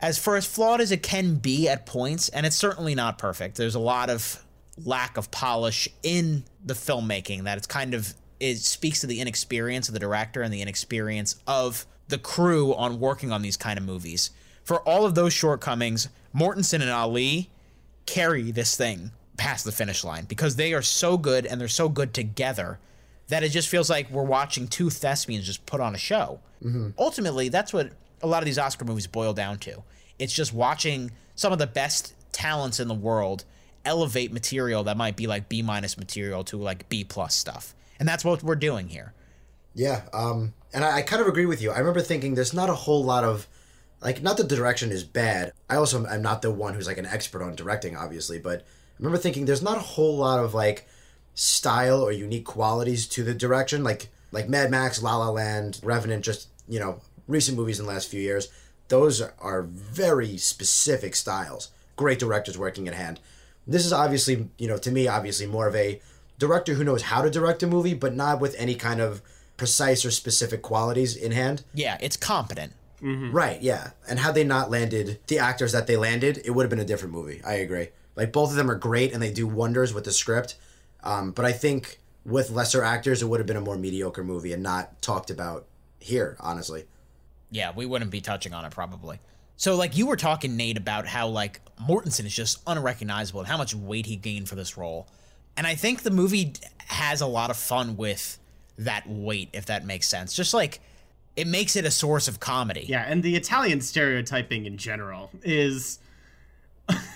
[0.00, 3.56] as far as flawed as it can be at points, and it's certainly not perfect.
[3.56, 4.42] There's a lot of
[4.82, 9.86] lack of polish in the filmmaking that it's kind of it speaks to the inexperience
[9.88, 13.84] of the director and the inexperience of the crew on working on these kind of
[13.84, 14.30] movies.
[14.64, 17.50] For all of those shortcomings, Mortensen and Ali
[18.06, 21.90] carry this thing past the finish line because they are so good and they're so
[21.90, 22.78] good together
[23.28, 26.40] that it just feels like we're watching two thespians just put on a show.
[26.62, 26.90] Mm-hmm.
[26.98, 27.90] Ultimately, that's what
[28.22, 29.82] a lot of these Oscar movies boil down to.
[30.18, 33.44] It's just watching some of the best talents in the world
[33.84, 37.74] elevate material that might be like B minus material to like B plus stuff.
[37.98, 39.12] And that's what we're doing here.
[39.74, 41.70] Yeah, um, and I, I kind of agree with you.
[41.70, 43.48] I remember thinking there's not a whole lot of
[44.00, 45.52] like not that the direction is bad.
[45.70, 48.64] I also am not the one who's like an expert on directing, obviously, but I
[48.98, 50.86] remember thinking there's not a whole lot of like
[51.34, 56.24] style or unique qualities to the direction, like like Mad Max, La La Land, Revenant,
[56.24, 58.48] just you know recent movies in the last few years.
[58.88, 61.70] Those are very specific styles.
[61.96, 63.20] Great directors working at hand.
[63.66, 66.00] This is obviously, you know, to me, obviously more of a
[66.38, 69.22] director who knows how to direct a movie, but not with any kind of
[69.56, 71.62] precise or specific qualities in hand.
[71.72, 72.72] Yeah, it's competent.
[73.00, 73.32] Mm-hmm.
[73.32, 73.90] Right, yeah.
[74.08, 76.84] And had they not landed the actors that they landed, it would have been a
[76.84, 77.40] different movie.
[77.44, 77.88] I agree.
[78.14, 80.56] Like both of them are great and they do wonders with the script.
[81.02, 84.52] Um, but I think with lesser actors, it would have been a more mediocre movie
[84.52, 85.66] and not talked about
[85.98, 86.84] here, honestly.
[87.50, 89.20] Yeah, we wouldn't be touching on it probably.
[89.56, 93.56] So like you were talking Nate about how like Mortensen is just unrecognizable and how
[93.56, 95.06] much weight he gained for this role.
[95.56, 96.54] And I think the movie
[96.86, 98.38] has a lot of fun with
[98.78, 100.34] that weight if that makes sense.
[100.34, 100.80] Just like
[101.36, 102.86] it makes it a source of comedy.
[102.88, 105.98] Yeah, and the Italian stereotyping in general is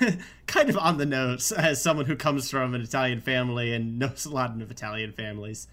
[0.46, 4.24] kind of on the nose as someone who comes from an Italian family and knows
[4.24, 5.68] a lot of Italian families.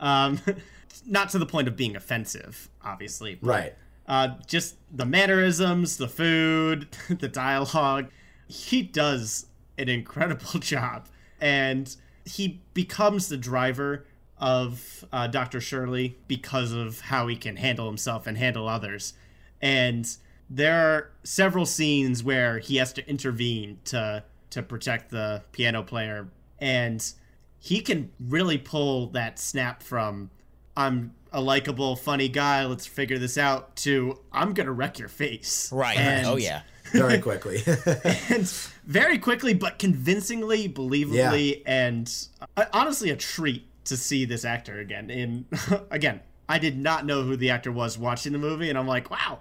[0.00, 0.40] Um,
[1.06, 3.36] not to the point of being offensive, obviously.
[3.36, 3.74] but, Right.
[4.06, 8.08] Uh, just the mannerisms, the food, the dialogue.
[8.46, 9.46] He does
[9.76, 11.08] an incredible job.
[11.40, 11.94] And
[12.24, 14.04] he becomes the driver
[14.38, 15.60] of uh, Dr.
[15.60, 19.14] Shirley because of how he can handle himself and handle others.
[19.60, 20.08] And
[20.50, 26.28] there are several scenes where he has to intervene to to protect the piano player
[26.58, 27.12] and
[27.58, 30.30] he can really pull that snap from
[30.76, 35.70] I'm a likable, funny guy, let's figure this out to I'm gonna wreck your face.
[35.72, 35.98] Right.
[35.98, 36.62] And- oh yeah.
[36.92, 37.62] Very quickly.
[38.30, 38.48] and
[38.86, 42.10] very quickly but convincingly, believably, and
[42.56, 45.10] uh, honestly a treat to see this actor again.
[45.10, 45.44] In
[45.90, 49.10] again, I did not know who the actor was watching the movie, and I'm like,
[49.10, 49.40] wow,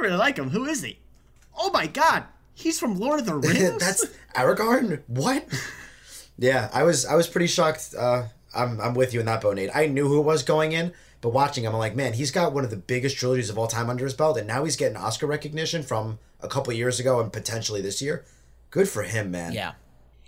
[0.00, 0.48] I really like him.
[0.50, 0.98] Who is he?
[1.58, 2.24] Oh my god,
[2.54, 3.78] he's from Lord of the Rings.
[3.78, 5.02] That's Aragorn?
[5.08, 5.46] What?
[6.38, 7.94] yeah, I was I was pretty shocked.
[7.96, 8.24] Uh,
[8.54, 9.70] I'm I'm with you in that boat, Nate.
[9.74, 12.54] I knew who it was going in, but watching him, I'm like, man, he's got
[12.54, 14.96] one of the biggest trilogies of all time under his belt, and now he's getting
[14.96, 18.24] Oscar recognition from a couple years ago and potentially this year.
[18.70, 19.52] Good for him, man.
[19.52, 19.72] Yeah.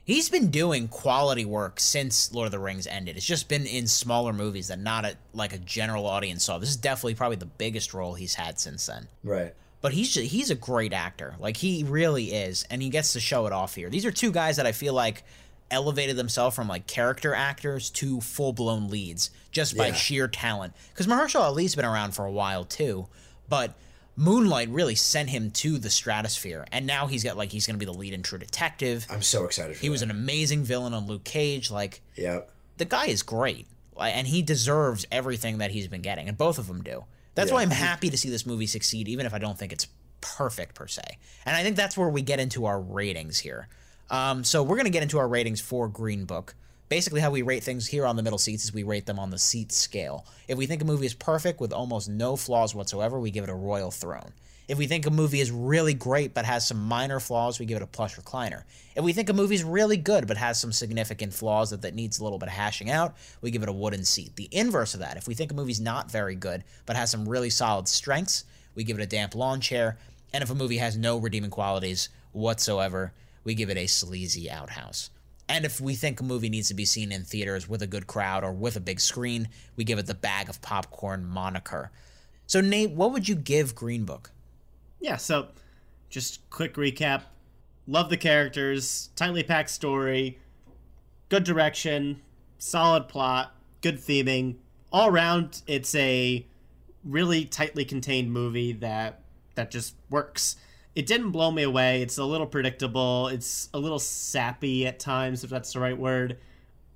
[0.04, 3.16] He's been doing quality work since Lord of the Rings ended.
[3.16, 6.58] It's just been in smaller movies that not a, like a general audience saw.
[6.58, 9.06] This is definitely probably the biggest role he's had since then.
[9.22, 9.54] Right.
[9.80, 11.36] But he's ju- he's a great actor.
[11.38, 13.90] Like he really is, and he gets to show it off here.
[13.90, 15.22] These are two guys that I feel like
[15.70, 19.94] elevated themselves from like character actors to full blown leads just by Yeah.
[19.94, 20.74] sheer talent.
[20.92, 23.06] Because Mahershala Ali's been around for a while too,
[23.48, 23.74] but
[24.16, 27.86] Moonlight really sent him to the stratosphere, and now he's got like he's gonna be
[27.86, 29.06] the lead in True Detective.
[29.10, 29.76] I'm so excited.
[29.76, 31.70] For He was an amazing villain on Luke Cage.
[31.70, 32.40] Like, yeah,
[32.76, 33.66] the guy is great,
[33.98, 37.04] and he deserves everything that he's been getting, and both of them do.
[37.34, 39.88] That's why I'm happy to see this movie succeed, even if I don't think it's
[40.20, 41.02] perfect per se.
[41.46, 43.68] And I think that's where we get into our ratings here.
[44.10, 46.54] Um, so we're going to get into our ratings for Green Book.
[46.92, 49.30] Basically, how we rate things here on the middle seats is we rate them on
[49.30, 50.26] the seat scale.
[50.46, 53.48] If we think a movie is perfect with almost no flaws whatsoever, we give it
[53.48, 54.34] a royal throne.
[54.68, 57.78] If we think a movie is really great but has some minor flaws, we give
[57.78, 58.64] it a plush recliner.
[58.94, 61.94] If we think a movie is really good but has some significant flaws that, that
[61.94, 64.36] needs a little bit of hashing out, we give it a wooden seat.
[64.36, 67.26] The inverse of that, if we think a movie's not very good but has some
[67.26, 69.96] really solid strengths, we give it a damp lawn chair.
[70.34, 73.14] And if a movie has no redeeming qualities whatsoever,
[73.44, 75.08] we give it a sleazy outhouse.
[75.52, 78.06] And if we think a movie needs to be seen in theaters with a good
[78.06, 81.90] crowd or with a big screen, we give it the bag of popcorn moniker.
[82.46, 84.30] So, Nate, what would you give Green Book?
[84.98, 85.48] Yeah, so
[86.08, 87.24] just quick recap.
[87.86, 90.38] Love the characters, tightly packed story,
[91.28, 92.22] good direction,
[92.56, 94.56] solid plot, good theming.
[94.90, 96.46] All around, it's a
[97.04, 99.20] really tightly contained movie that
[99.54, 100.56] that just works.
[100.94, 102.02] It didn't blow me away.
[102.02, 103.28] It's a little predictable.
[103.28, 106.38] It's a little sappy at times, if that's the right word.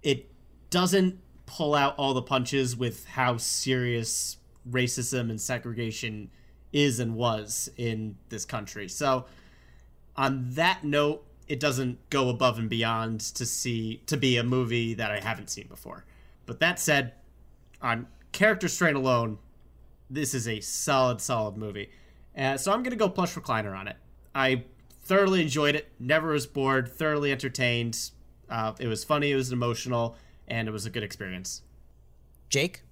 [0.02, 0.30] It
[0.70, 4.36] doesn't pull out all the punches with how serious
[4.68, 6.30] racism and segregation
[6.72, 8.88] is and was in this country.
[8.88, 9.26] So,
[10.16, 14.94] on that note, it doesn't go above and beyond to see to be a movie
[14.94, 16.04] that I haven't seen before.
[16.44, 17.12] But that said,
[17.80, 19.38] on character strain alone,
[20.10, 21.90] this is a solid, solid movie.
[22.36, 23.96] Uh, so I'm gonna go plush recliner on it.
[24.34, 24.64] I
[25.02, 25.88] thoroughly enjoyed it.
[25.98, 26.88] Never was bored.
[26.88, 28.10] Thoroughly entertained.
[28.50, 29.32] Uh, it was funny.
[29.32, 30.16] It was emotional,
[30.46, 31.62] and it was a good experience.
[32.48, 32.82] Jake.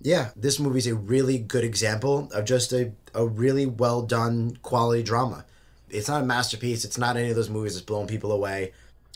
[0.00, 5.02] Yeah, this movie's a really good example of just a, a really well done quality
[5.02, 5.46] drama.
[5.88, 6.84] It's not a masterpiece.
[6.84, 8.72] It's not any of those movies that's blowing people away.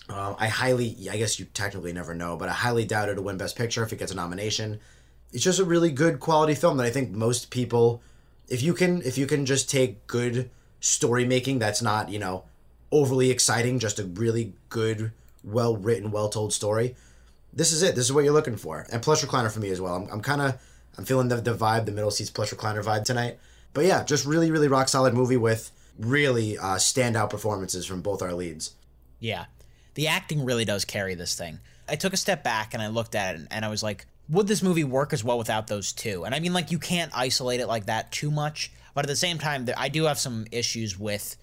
[0.08, 3.36] Uh, I highly, I guess you technically never know, but I highly doubt it'll win
[3.36, 4.80] Best Picture if it gets a nomination.
[5.32, 8.02] It's just a really good quality film that I think most people,
[8.50, 12.44] if you can, if you can just take good story making that's not you know
[12.92, 15.12] overly exciting, just a really good,
[15.44, 16.96] well written, well told story.
[17.52, 17.94] This is it.
[17.94, 19.94] This is what you're looking for, and plush recliner for me as well.
[19.94, 20.60] I'm, I'm kind of
[20.98, 23.38] I'm feeling the, the vibe, the middle seats plush recliner vibe tonight.
[23.72, 28.22] But yeah, just really, really rock solid movie with really uh, standout performances from both
[28.22, 28.74] our leads.
[29.18, 29.46] Yeah.
[29.94, 31.60] The acting really does carry this thing.
[31.88, 34.46] I took a step back and I looked at it and I was like, would
[34.46, 36.24] this movie work as well without those two?
[36.24, 38.70] And I mean, like, you can't isolate it like that too much.
[38.94, 41.36] But at the same time, I do have some issues with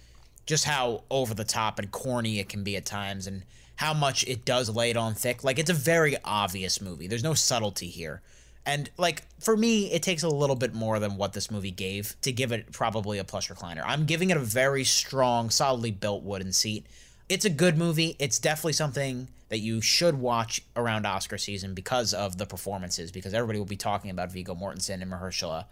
[0.46, 3.44] just how over the top and corny it can be at times and
[3.76, 5.44] how much it does lay it on thick.
[5.44, 8.22] Like, it's a very obvious movie, there's no subtlety here.
[8.68, 12.18] And like for me, it takes a little bit more than what this movie gave
[12.22, 13.82] to give it probably a plus recliner.
[13.86, 16.86] I'm giving it a very strong, solidly built wooden seat.
[17.30, 18.16] It's a good movie.
[18.20, 23.34] It's definitely something that you should watch around Oscar season because of the performances, because
[23.34, 25.66] everybody will be talking about Viggo Mortensen and Mahershala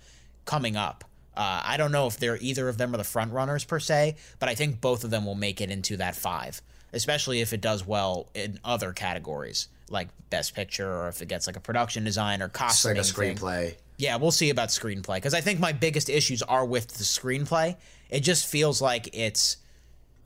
[0.46, 1.04] coming up.
[1.36, 4.16] Uh, I don't know if they're either of them are the front runners per se,
[4.40, 6.62] but I think both of them will make it into that five,
[6.94, 11.48] especially if it does well in other categories like best picture or if it gets
[11.48, 12.98] like a production design or costume.
[12.98, 13.70] It's like a screenplay.
[13.70, 13.76] Thing.
[13.98, 17.78] Yeah, we'll see about screenplay because I think my biggest issues are with the screenplay.
[18.10, 19.58] It just feels like it's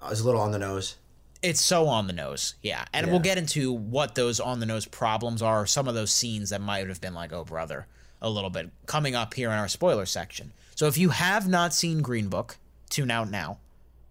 [0.10, 0.96] it's a little on the nose.
[1.42, 2.84] It's so on the nose, yeah.
[2.94, 3.12] And yeah.
[3.12, 5.66] we'll get into what those on the nose problems are.
[5.66, 7.88] Some of those scenes that might have been like, oh brother,
[8.22, 10.52] a little bit coming up here in our spoiler section.
[10.76, 12.58] So if you have not seen Green Book,
[12.90, 13.58] tune out now,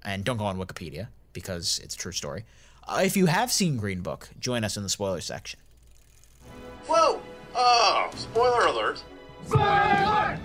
[0.04, 2.44] and don't go on Wikipedia because it's a true story.
[2.86, 5.60] Uh, if you have seen Green Book, join us in the spoiler section.
[6.86, 7.20] Whoa!
[7.54, 9.02] Oh, spoiler alert!
[9.46, 10.38] Spoiler!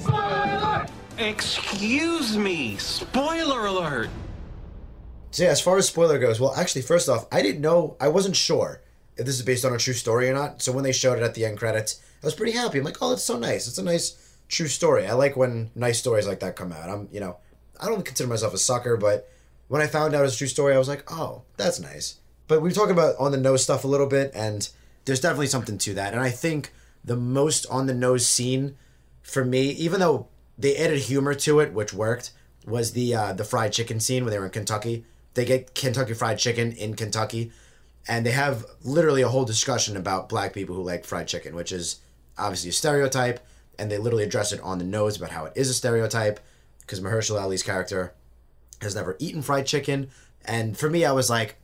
[0.00, 0.90] Spoiler alert!
[1.18, 2.76] Excuse me!
[2.76, 4.08] Spoiler alert!
[5.32, 8.08] So yeah, as far as spoiler goes, well, actually, first off, I didn't know, I
[8.08, 8.82] wasn't sure
[9.16, 10.62] if this is based on a true story or not.
[10.62, 12.78] So when they showed it at the end credits, I was pretty happy.
[12.78, 13.66] I'm like, oh, that's so nice.
[13.66, 15.06] It's a nice true story.
[15.06, 16.88] I like when nice stories like that come out.
[16.88, 17.38] I'm, you know,
[17.80, 19.28] I don't consider myself a sucker, but
[19.68, 22.20] when I found out it was a true story, I was like, oh, that's nice.
[22.46, 24.68] But we talk about on the nose stuff a little bit, and
[25.06, 26.12] there's definitely something to that.
[26.12, 26.72] And I think
[27.02, 28.76] the most on the nose scene
[29.22, 30.28] for me, even though
[30.58, 32.32] they added humor to it, which worked,
[32.66, 35.04] was the uh, the fried chicken scene when they were in Kentucky.
[35.34, 37.52] They get Kentucky Fried Chicken in Kentucky,
[38.08, 41.72] and they have literally a whole discussion about black people who like fried chicken, which
[41.72, 42.00] is
[42.36, 43.40] obviously a stereotype,
[43.78, 46.40] and they literally address it on the nose about how it is a stereotype
[46.80, 48.12] because Mahershala Ali's character
[48.80, 50.10] has never eaten fried chicken.
[50.44, 51.56] And for me, I was like,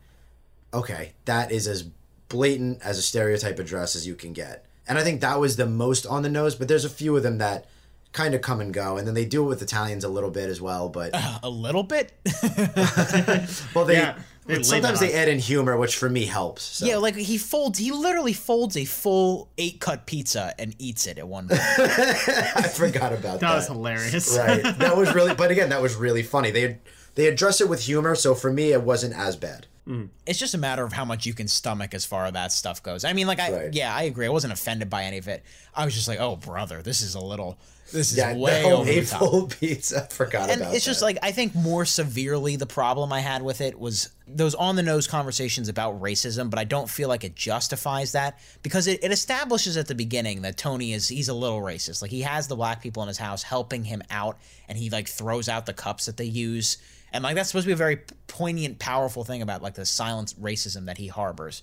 [0.73, 1.89] okay, that is as
[2.29, 4.64] blatant as a stereotype address as you can get.
[4.87, 7.23] And I think that was the most on the nose, but there's a few of
[7.23, 7.66] them that
[8.12, 8.96] kind of come and go.
[8.96, 11.11] And then they do it with Italians a little bit as well, but.
[11.14, 12.12] Uh, a little bit?
[13.74, 13.94] well, they.
[13.94, 14.18] Yeah.
[14.46, 16.62] They Sometimes they add in humor, which for me helps.
[16.62, 16.86] So.
[16.86, 17.78] Yeah, like he folds.
[17.78, 21.61] He literally folds a full eight cut pizza and eats it at one point.
[21.78, 23.40] I forgot about that.
[23.40, 24.38] That was hilarious.
[24.38, 24.62] Right.
[24.78, 26.50] That was really, but again, that was really funny.
[26.50, 26.78] They
[27.14, 29.66] they address it with humor, so for me, it wasn't as bad.
[29.89, 30.11] Mm.
[30.26, 32.82] It's just a matter of how much you can stomach as far as that stuff
[32.82, 33.05] goes.
[33.05, 33.74] I mean, like I Right.
[33.74, 34.26] yeah, I agree.
[34.26, 35.43] I wasn't offended by any of it.
[35.74, 37.59] I was just like, oh brother, this is a little.
[37.91, 39.51] This is Yeah, way the over the top.
[39.61, 40.07] pizza.
[40.11, 43.62] Forgot and about it's just like I think more severely the problem I had with
[43.62, 47.34] it was those on the nose conversations about racism, but I don't feel like it
[47.34, 51.62] justifies that because it, it establishes at the beginning that Tony is he's a little
[51.62, 52.03] racist.
[52.03, 55.09] Like he has the black people in his house helping him out, and he like
[55.09, 56.76] throws out the cups that they use,
[57.12, 60.34] and like that's supposed to be a very poignant, powerful thing about like the silent
[60.40, 61.62] racism that he harbors.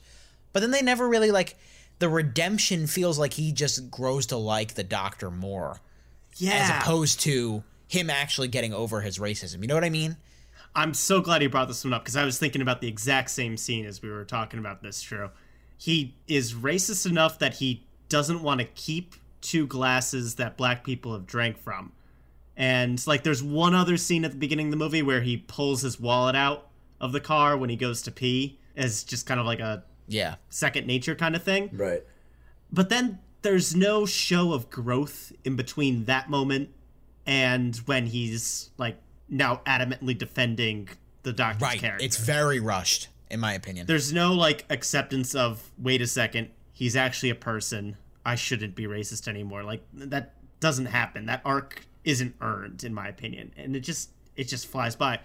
[0.53, 1.57] But then they never really like
[1.99, 5.79] the redemption feels like he just grows to like the doctor more
[6.37, 6.53] Yeah.
[6.53, 9.61] as opposed to him actually getting over his racism.
[9.61, 10.17] You know what I mean?
[10.75, 13.29] I'm so glad you brought this one up because I was thinking about the exact
[13.29, 15.29] same scene as we were talking about this, True.
[15.77, 21.13] He is racist enough that he doesn't want to keep two glasses that black people
[21.13, 21.91] have drank from.
[22.57, 25.81] And like there's one other scene at the beginning of the movie where he pulls
[25.81, 26.69] his wallet out
[27.01, 30.35] of the car when he goes to pee as just kind of like a Yeah.
[30.49, 31.69] second nature kind of thing.
[31.73, 32.03] Right.
[32.71, 36.69] But then there's no show of growth in between that moment
[37.25, 38.97] and when he's like
[39.27, 40.89] now adamantly defending
[41.23, 41.79] the doctor's Right.
[41.79, 42.05] character.
[42.05, 43.87] It's very rushed, in my opinion.
[43.87, 47.97] There's no like acceptance of wait a second, he's actually a person.
[48.25, 49.63] I shouldn't be racist anymore.
[49.63, 51.25] Like that doesn't happen.
[51.25, 53.51] That arc isn't earned in my opinion.
[53.57, 55.19] And it just it just flies by.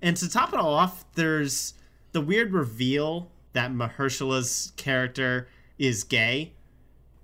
[0.00, 1.74] And to top it all off, there's
[2.12, 5.48] the weird reveal that Mahershala's character
[5.78, 6.52] is gay.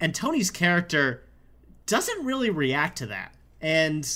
[0.00, 1.24] And Tony's character
[1.86, 3.34] doesn't really react to that.
[3.60, 4.08] And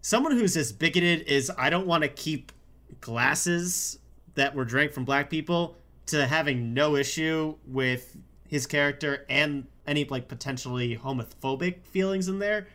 [0.00, 2.52] someone who's as bigoted as I don't want to keep
[3.00, 3.98] glasses
[4.34, 8.16] that were drank from black people to having no issue with
[8.48, 12.66] his character and any like potentially homophobic feelings in there.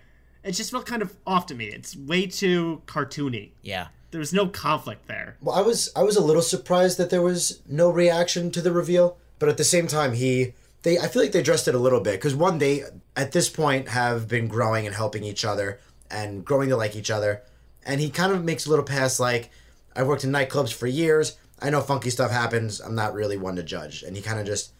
[0.45, 1.65] It just felt kind of off to me.
[1.65, 3.49] It's way too cartoony.
[3.63, 3.87] Yeah.
[4.11, 5.37] There was no conflict there.
[5.41, 8.71] Well, I was I was a little surprised that there was no reaction to the
[8.71, 11.79] reveal, but at the same time, he they I feel like they addressed it a
[11.79, 12.83] little bit because one they
[13.15, 15.79] at this point have been growing and helping each other
[16.09, 17.41] and growing to like each other,
[17.85, 19.49] and he kind of makes a little pass like
[19.95, 21.37] I've worked in nightclubs for years.
[21.59, 22.79] I know funky stuff happens.
[22.79, 24.71] I'm not really one to judge, and he kind of just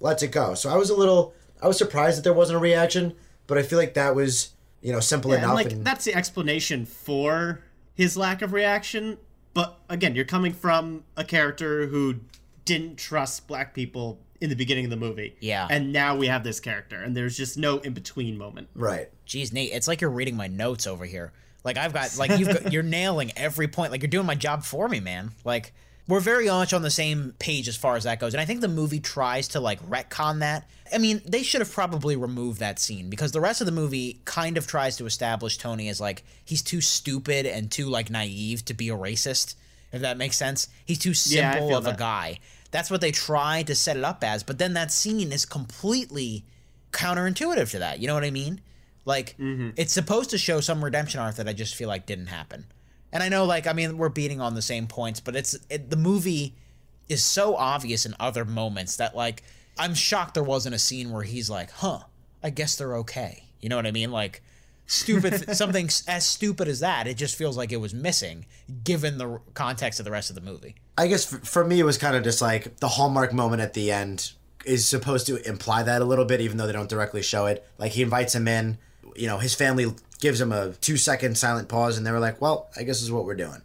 [0.00, 0.54] lets it go.
[0.54, 3.14] So I was a little I was surprised that there wasn't a reaction,
[3.46, 4.50] but I feel like that was
[4.84, 5.48] you know simple Yeah, enough.
[5.50, 7.60] and like and- that's the explanation for
[7.94, 9.18] his lack of reaction.
[9.54, 12.16] But again, you're coming from a character who
[12.64, 15.36] didn't trust black people in the beginning of the movie.
[15.40, 15.66] Yeah.
[15.70, 18.68] And now we have this character, and there's just no in between moment.
[18.74, 19.10] Right.
[19.26, 21.32] Jeez, Nate, it's like you're reading my notes over here.
[21.62, 23.90] Like I've got like you've got, you're nailing every point.
[23.92, 25.30] Like you're doing my job for me, man.
[25.44, 25.72] Like
[26.06, 28.34] we're very much on the same page as far as that goes.
[28.34, 30.68] And I think the movie tries to like retcon that.
[30.92, 34.20] I mean, they should have probably removed that scene because the rest of the movie
[34.24, 38.64] kind of tries to establish Tony as like he's too stupid and too like naive
[38.66, 39.54] to be a racist.
[39.92, 42.40] If that makes sense, he's too simple feel of a guy.
[42.70, 44.42] That's what they try to set it up as.
[44.42, 46.44] But then that scene is completely
[46.90, 48.00] counterintuitive to that.
[48.00, 48.60] You know what I mean?
[49.04, 49.70] Like mm-hmm.
[49.76, 52.66] it's supposed to show some redemption arc that I just feel like didn't happen.
[53.14, 55.88] And I know, like, I mean, we're beating on the same points, but it's it,
[55.88, 56.56] the movie
[57.08, 59.44] is so obvious in other moments that like
[59.78, 62.00] I'm shocked there wasn't a scene where he's like, "Huh,
[62.42, 64.10] I guess they're okay." You know what I mean?
[64.10, 64.42] Like
[64.86, 67.06] stupid something as stupid as that.
[67.06, 68.46] It just feels like it was missing
[68.82, 70.74] given the context of the rest of the movie.
[70.98, 73.74] I guess for, for me, it was kind of just like the hallmark moment at
[73.74, 74.32] the end
[74.64, 77.64] is supposed to imply that a little bit, even though they don't directly show it.
[77.78, 78.78] Like he invites him in,
[79.14, 79.94] you know, his family
[80.24, 83.12] gives him a two second silent pause, and they were like, "Well, I guess is
[83.12, 83.60] what we're doing,"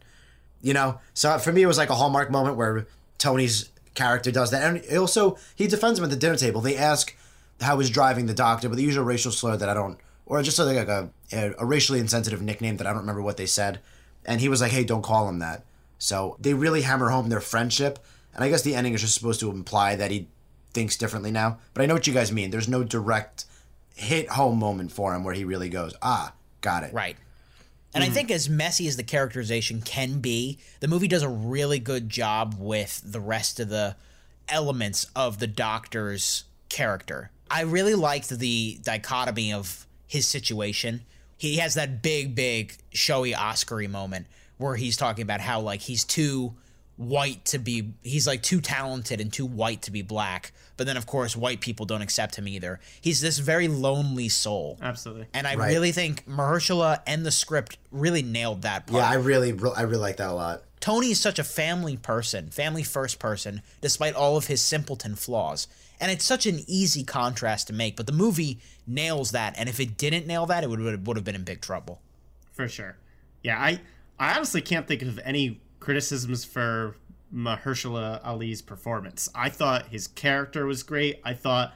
[0.61, 0.99] you know.
[1.13, 2.85] So for me, it was like a hallmark moment where
[3.17, 6.59] Tony's character does that, and also he defends him at the dinner table.
[6.59, 7.15] They ask
[7.61, 10.43] how he's driving the doctor, but they use a racial slur that I don't, or
[10.43, 13.79] just like a, a racially insensitive nickname that I don't remember what they said,
[14.25, 15.63] and he was like, "Hey, don't call him that."
[15.97, 17.99] So they really hammer home their friendship,
[18.35, 20.27] and I guess the ending is just supposed to imply that he
[20.73, 21.59] thinks differently now.
[21.73, 22.51] But I know what you guys mean.
[22.51, 23.45] There's no direct
[23.95, 27.17] hit home moment for him where he really goes, "Ah, got it." Right.
[27.93, 28.15] And I mm-hmm.
[28.15, 32.55] think as messy as the characterization can be, the movie does a really good job
[32.59, 33.95] with the rest of the
[34.47, 37.31] elements of the doctor's character.
[37.49, 41.01] I really liked the dichotomy of his situation.
[41.37, 46.03] He has that big, big, showy Oscar moment where he's talking about how like he's
[46.03, 46.53] too
[46.99, 50.51] white to be he's like too talented and too white to be black.
[50.75, 52.81] But then of course white people don't accept him either.
[52.99, 54.77] He's this very lonely soul.
[54.81, 55.27] Absolutely.
[55.33, 55.69] And I Right.
[55.69, 59.01] really think Mahershala and the script really nailed that part.
[59.01, 60.63] Yeah, I really, I really like that a lot.
[60.81, 65.67] Tony is such a family person, family first person, despite all of his simpleton flaws.
[66.01, 69.55] And it's such an easy contrast to make, but the movie nails that.
[69.57, 72.01] And if it didn't nail that, it would would have been in big trouble.
[72.53, 72.97] For sure.
[73.41, 73.79] Yeah, I
[74.19, 76.95] I honestly can't think of any criticisms for
[77.33, 79.29] Mahershala Ali's performance.
[79.35, 81.19] I thought his character was great.
[81.23, 81.73] I thought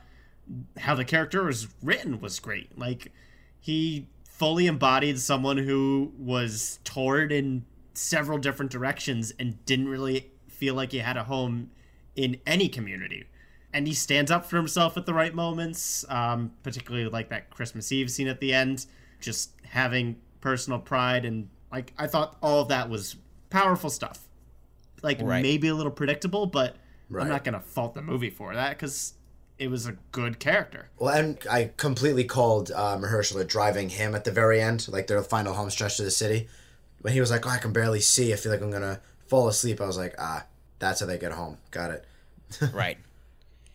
[0.78, 2.78] how the character was written was great.
[2.78, 3.12] Like
[3.60, 10.74] he fully embodied someone who was torn in several different directions and didn't really feel
[10.74, 11.70] like he had a home
[12.16, 13.26] in any community.
[13.72, 17.92] And he stands up for himself at the right moments, um, particularly like that Christmas
[17.92, 18.86] Eve scene at the end,
[19.20, 21.26] just having personal pride.
[21.26, 23.16] And like, I thought all of that was
[23.54, 24.20] powerful stuff.
[25.02, 25.42] Like, Right.
[25.44, 26.76] maybe a little predictable, but
[27.10, 27.24] Right.
[27.24, 29.14] I'm not going to fault the movie for that because
[29.60, 30.90] it was a good character.
[30.98, 35.22] Well, and I completely called uh, Mahershala driving him at the very end, like their
[35.22, 36.48] final home stretch to the city.
[37.02, 38.34] When he was like, "Oh, I can barely see.
[38.34, 40.46] I feel like I'm gonna fall asleep." I was like, "Ah,
[40.80, 41.58] that's how they get home.
[41.70, 42.06] Got it."
[42.74, 42.98] right.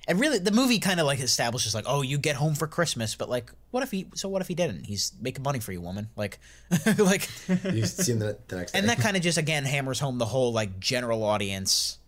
[0.09, 3.15] And really, the movie kind of like establishes like, oh, you get home for Christmas,
[3.15, 4.07] but like, what if he?
[4.15, 4.87] So what if he didn't?
[4.87, 6.09] He's making money for you, woman.
[6.17, 6.39] Like,
[6.99, 7.29] like
[7.65, 8.79] you see him the, the next day.
[8.79, 11.99] and that kind of just again hammers home the whole like general audience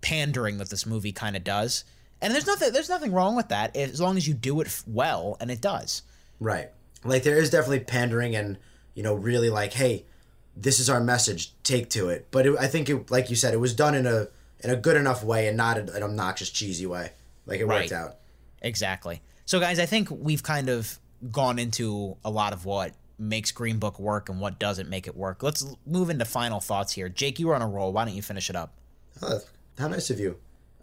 [0.00, 1.82] pandering that this movie kind of does.
[2.22, 5.36] And there's nothing there's nothing wrong with that as long as you do it well,
[5.40, 6.02] and it does.
[6.38, 6.70] Right.
[7.02, 8.58] Like there is definitely pandering and
[8.94, 10.04] you know really like, hey,
[10.56, 11.52] this is our message.
[11.64, 12.28] Take to it.
[12.30, 14.28] But it, I think it, like you said, it was done in a
[14.60, 17.10] in a good enough way and not an obnoxious cheesy way.
[17.50, 18.16] Like it worked out.
[18.62, 19.20] Exactly.
[19.44, 20.98] So, guys, I think we've kind of
[21.30, 25.16] gone into a lot of what makes Green Book work and what doesn't make it
[25.16, 25.42] work.
[25.42, 27.08] Let's move into final thoughts here.
[27.08, 27.92] Jake, you were on a roll.
[27.92, 28.72] Why don't you finish it up?
[29.20, 29.40] Oh,
[29.78, 30.36] how nice of you.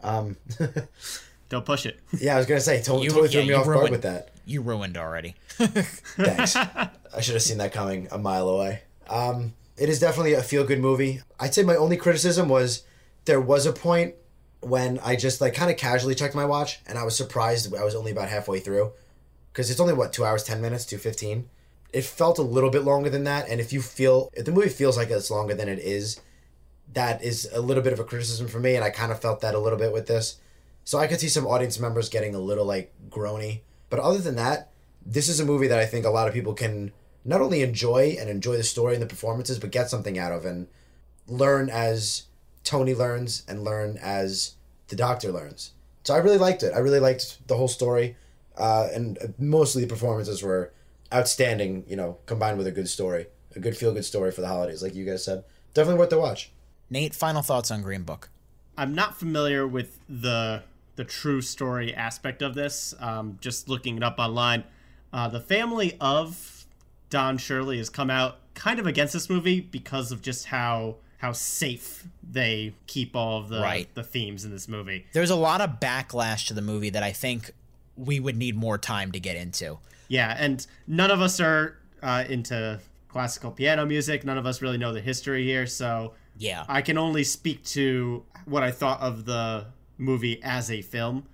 [0.04, 0.36] Um,
[1.50, 2.00] Don't push it.
[2.20, 4.30] yeah, I was gonna say, to- You- totally threw me you off guard with that.
[4.46, 5.36] You ruined already.
[5.50, 6.56] Thanks.
[6.56, 6.90] I
[7.22, 8.82] should have seen that coming a mile away.
[9.10, 11.22] Um, it is definitely a feel good movie.
[11.40, 12.84] I'd say my only criticism was
[13.26, 14.16] there was a point
[14.62, 17.84] when I just like kind of casually checked my watch and I was surprised I
[17.84, 18.92] was only about halfway through
[19.52, 21.50] because it's only what two hours ten minutes, two fifteen.
[21.94, 24.70] It felt a little bit longer than that, and if you feel if the movie
[24.70, 26.20] feels like it's longer than it is,
[26.94, 29.42] that is a little bit of a criticism for me, and I kind of felt
[29.42, 30.38] that a little bit with this.
[30.84, 33.62] So I could see some audience members getting a little like groany.
[33.90, 34.70] But other than that,
[35.06, 36.92] this is a movie that I think a lot of people can
[37.26, 40.46] not only enjoy and enjoy the story and the performances, but get something out of
[40.46, 40.68] and
[41.28, 42.24] learn as
[42.68, 44.56] Tony learns and learn as
[44.90, 45.72] the Doctor learns.
[46.04, 46.74] So I really liked it.
[46.74, 48.18] I really liked the whole story,
[48.58, 50.74] uh, and mostly the performances were
[51.14, 51.86] outstanding.
[51.88, 54.84] You know, combined with a good story, a good feel good story for the holidays,
[54.84, 55.46] like you guys said.
[55.74, 56.52] Definitely worth the watch.
[56.90, 58.30] Nate, final thoughts on Green Book.
[58.78, 60.64] I'm not familiar with the
[60.98, 62.94] the true story aspect of this.
[63.00, 64.66] Um, just looking it up online,
[65.14, 66.66] uh, the family of
[67.10, 71.32] Don Shirley has come out kind of against this movie because of just how how
[71.32, 73.94] safe they keep all of the Right.
[73.96, 75.06] the themes in this movie.
[75.14, 77.52] There's a lot of backlash to the movie that I think
[77.96, 79.80] we would need more time to get into.
[80.08, 84.24] Yeah, and none of us are uh, into classical piano music.
[84.24, 86.64] None of us really know the history here, so Yeah.
[86.68, 89.66] I can only speak to what I thought of the
[89.98, 91.26] movie as a film,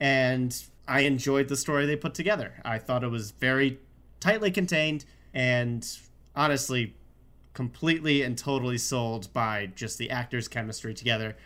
[0.00, 2.54] and I enjoyed the story they put together.
[2.64, 3.78] I thought it was very
[4.18, 5.86] tightly contained and
[6.34, 6.94] honestly
[7.54, 11.36] completely and totally sold by just the actors' chemistry together.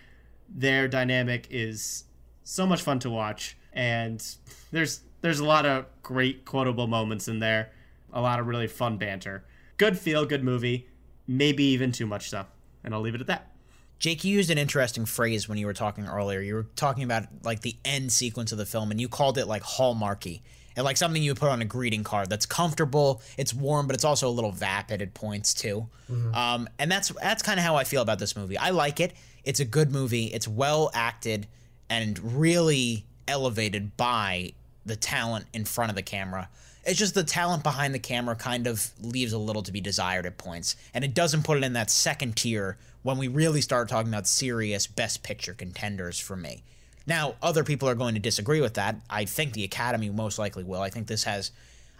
[0.48, 2.04] Their dynamic is
[2.44, 4.24] so much fun to watch, and
[4.70, 7.70] there's there's a lot of great quotable moments in there,
[8.12, 9.44] a lot of really fun banter.
[9.76, 10.88] Good feel, good movie,
[11.26, 12.46] maybe even too much stuff,
[12.84, 13.52] and I'll leave it at that.
[13.98, 16.40] Jake, you used an interesting phrase when you were talking earlier.
[16.40, 19.46] You were talking about like the end sequence of the film, and you called it
[19.46, 20.42] like hallmarky
[20.76, 23.94] and like something you would put on a greeting card that's comfortable, it's warm, but
[23.96, 25.88] it's also a little vapid at points too.
[26.34, 28.58] Um, and that's that's kind of how I feel about this movie.
[28.58, 29.14] I like it.
[29.44, 30.26] It's a good movie.
[30.26, 31.46] It's well acted
[31.88, 34.52] and really elevated by
[34.84, 36.48] the talent in front of the camera.
[36.84, 40.26] It's just the talent behind the camera kind of leaves a little to be desired
[40.26, 43.88] at points, and it doesn't put it in that second tier when we really start
[43.88, 46.62] talking about serious best picture contenders for me.
[47.06, 48.96] Now, other people are going to disagree with that.
[49.08, 50.80] I think the Academy most likely will.
[50.80, 51.52] I think this has,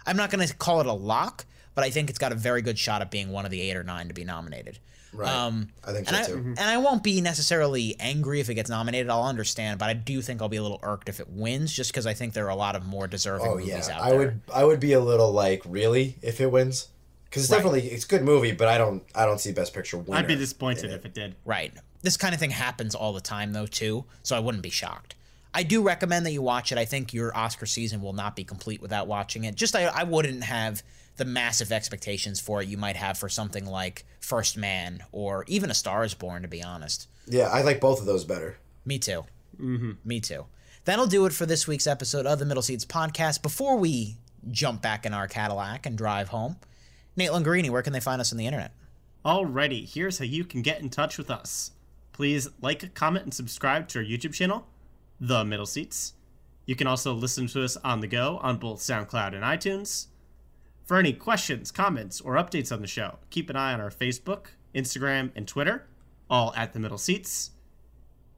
[0.05, 1.45] I'm not going to call it a lock,
[1.75, 3.77] but I think it's got a very good shot at being one of the eight
[3.77, 4.79] or nine to be nominated.
[5.13, 5.29] Right.
[5.33, 6.39] Um, I think and so too.
[6.39, 9.09] And I won't be necessarily angry if it gets nominated.
[9.09, 11.91] I'll understand, but I do think I'll be a little irked if it wins, just
[11.91, 14.09] because I think there are a lot of more deserving Oh movies yeah, out I
[14.09, 14.19] there.
[14.19, 16.89] would I would be a little like really if it wins
[17.25, 17.57] because it's Right.
[17.59, 20.19] definitely it's a good movie, but I don't I don't see best picture winner.
[20.19, 21.35] I'd be disappointed if it did.
[21.45, 21.73] Right.
[22.07, 25.15] This kind of thing happens all the time, though, too, so I wouldn't be shocked.
[25.53, 26.77] I do recommend that you watch it.
[26.77, 29.55] I think your Oscar season will not be complete without watching it.
[29.55, 30.83] Just I, I wouldn't have
[31.17, 35.69] the massive expectations for it you might have for something like First Man or even
[35.69, 36.43] A Star Is Born.
[36.43, 37.09] To be honest.
[37.25, 38.55] Yeah, I like both of those better.
[38.85, 39.25] Me too.
[39.59, 39.91] Mm-hmm.
[40.05, 40.45] Me too.
[40.85, 43.41] That'll do it for this week's episode of the Middle Seats podcast.
[43.41, 44.15] Before we
[44.49, 46.55] jump back in our Cadillac and drive home,
[47.17, 48.71] Nate Lungarini, where can they find us on the internet?
[49.25, 51.71] Alrighty, here's how you can get in touch with us.
[52.17, 54.65] Please like, comment, and subscribe to our YouTube channel,
[55.19, 56.13] The Middle Seats.
[56.65, 60.07] You can also listen to us on the go on both SoundCloud and iTunes.
[60.83, 64.47] For any questions, comments, or updates on the show, keep an eye on our Facebook,
[64.73, 65.85] Instagram, and Twitter,
[66.27, 67.51] all at The Middle Seats.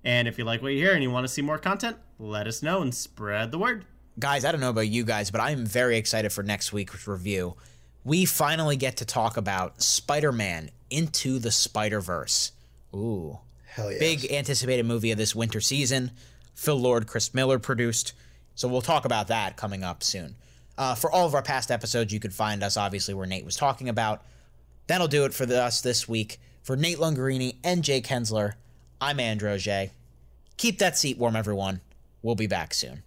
[0.04, 2.48] And if you like what you hear and you want to see more content, let
[2.48, 3.86] us know and spread the word.
[4.20, 7.08] Guys, I don't know about you guys, but I am very excited for next week's
[7.08, 7.56] review.
[8.04, 12.52] We finally get to talk about Spider Man Into the Spider Verse.
[12.94, 13.40] Ooh.
[13.80, 14.00] Hell yeah.
[14.00, 16.12] Big anticipated movie of this winter season.
[16.54, 18.14] Phil Lord, Chris Miller produced.
[18.56, 20.36] So we'll talk about that coming up soon.
[20.78, 23.56] Uh, for all of our past episodes, you could find us obviously where Nate was
[23.56, 24.24] talking about.
[24.88, 26.40] That'll do it for the, us this week.
[26.62, 28.56] For Nate Lungarini and Jake Hensler,
[29.00, 29.92] I'm Andrew J.
[30.58, 31.80] Keep that seat warm, everyone.
[32.22, 33.04] We'll be back soon.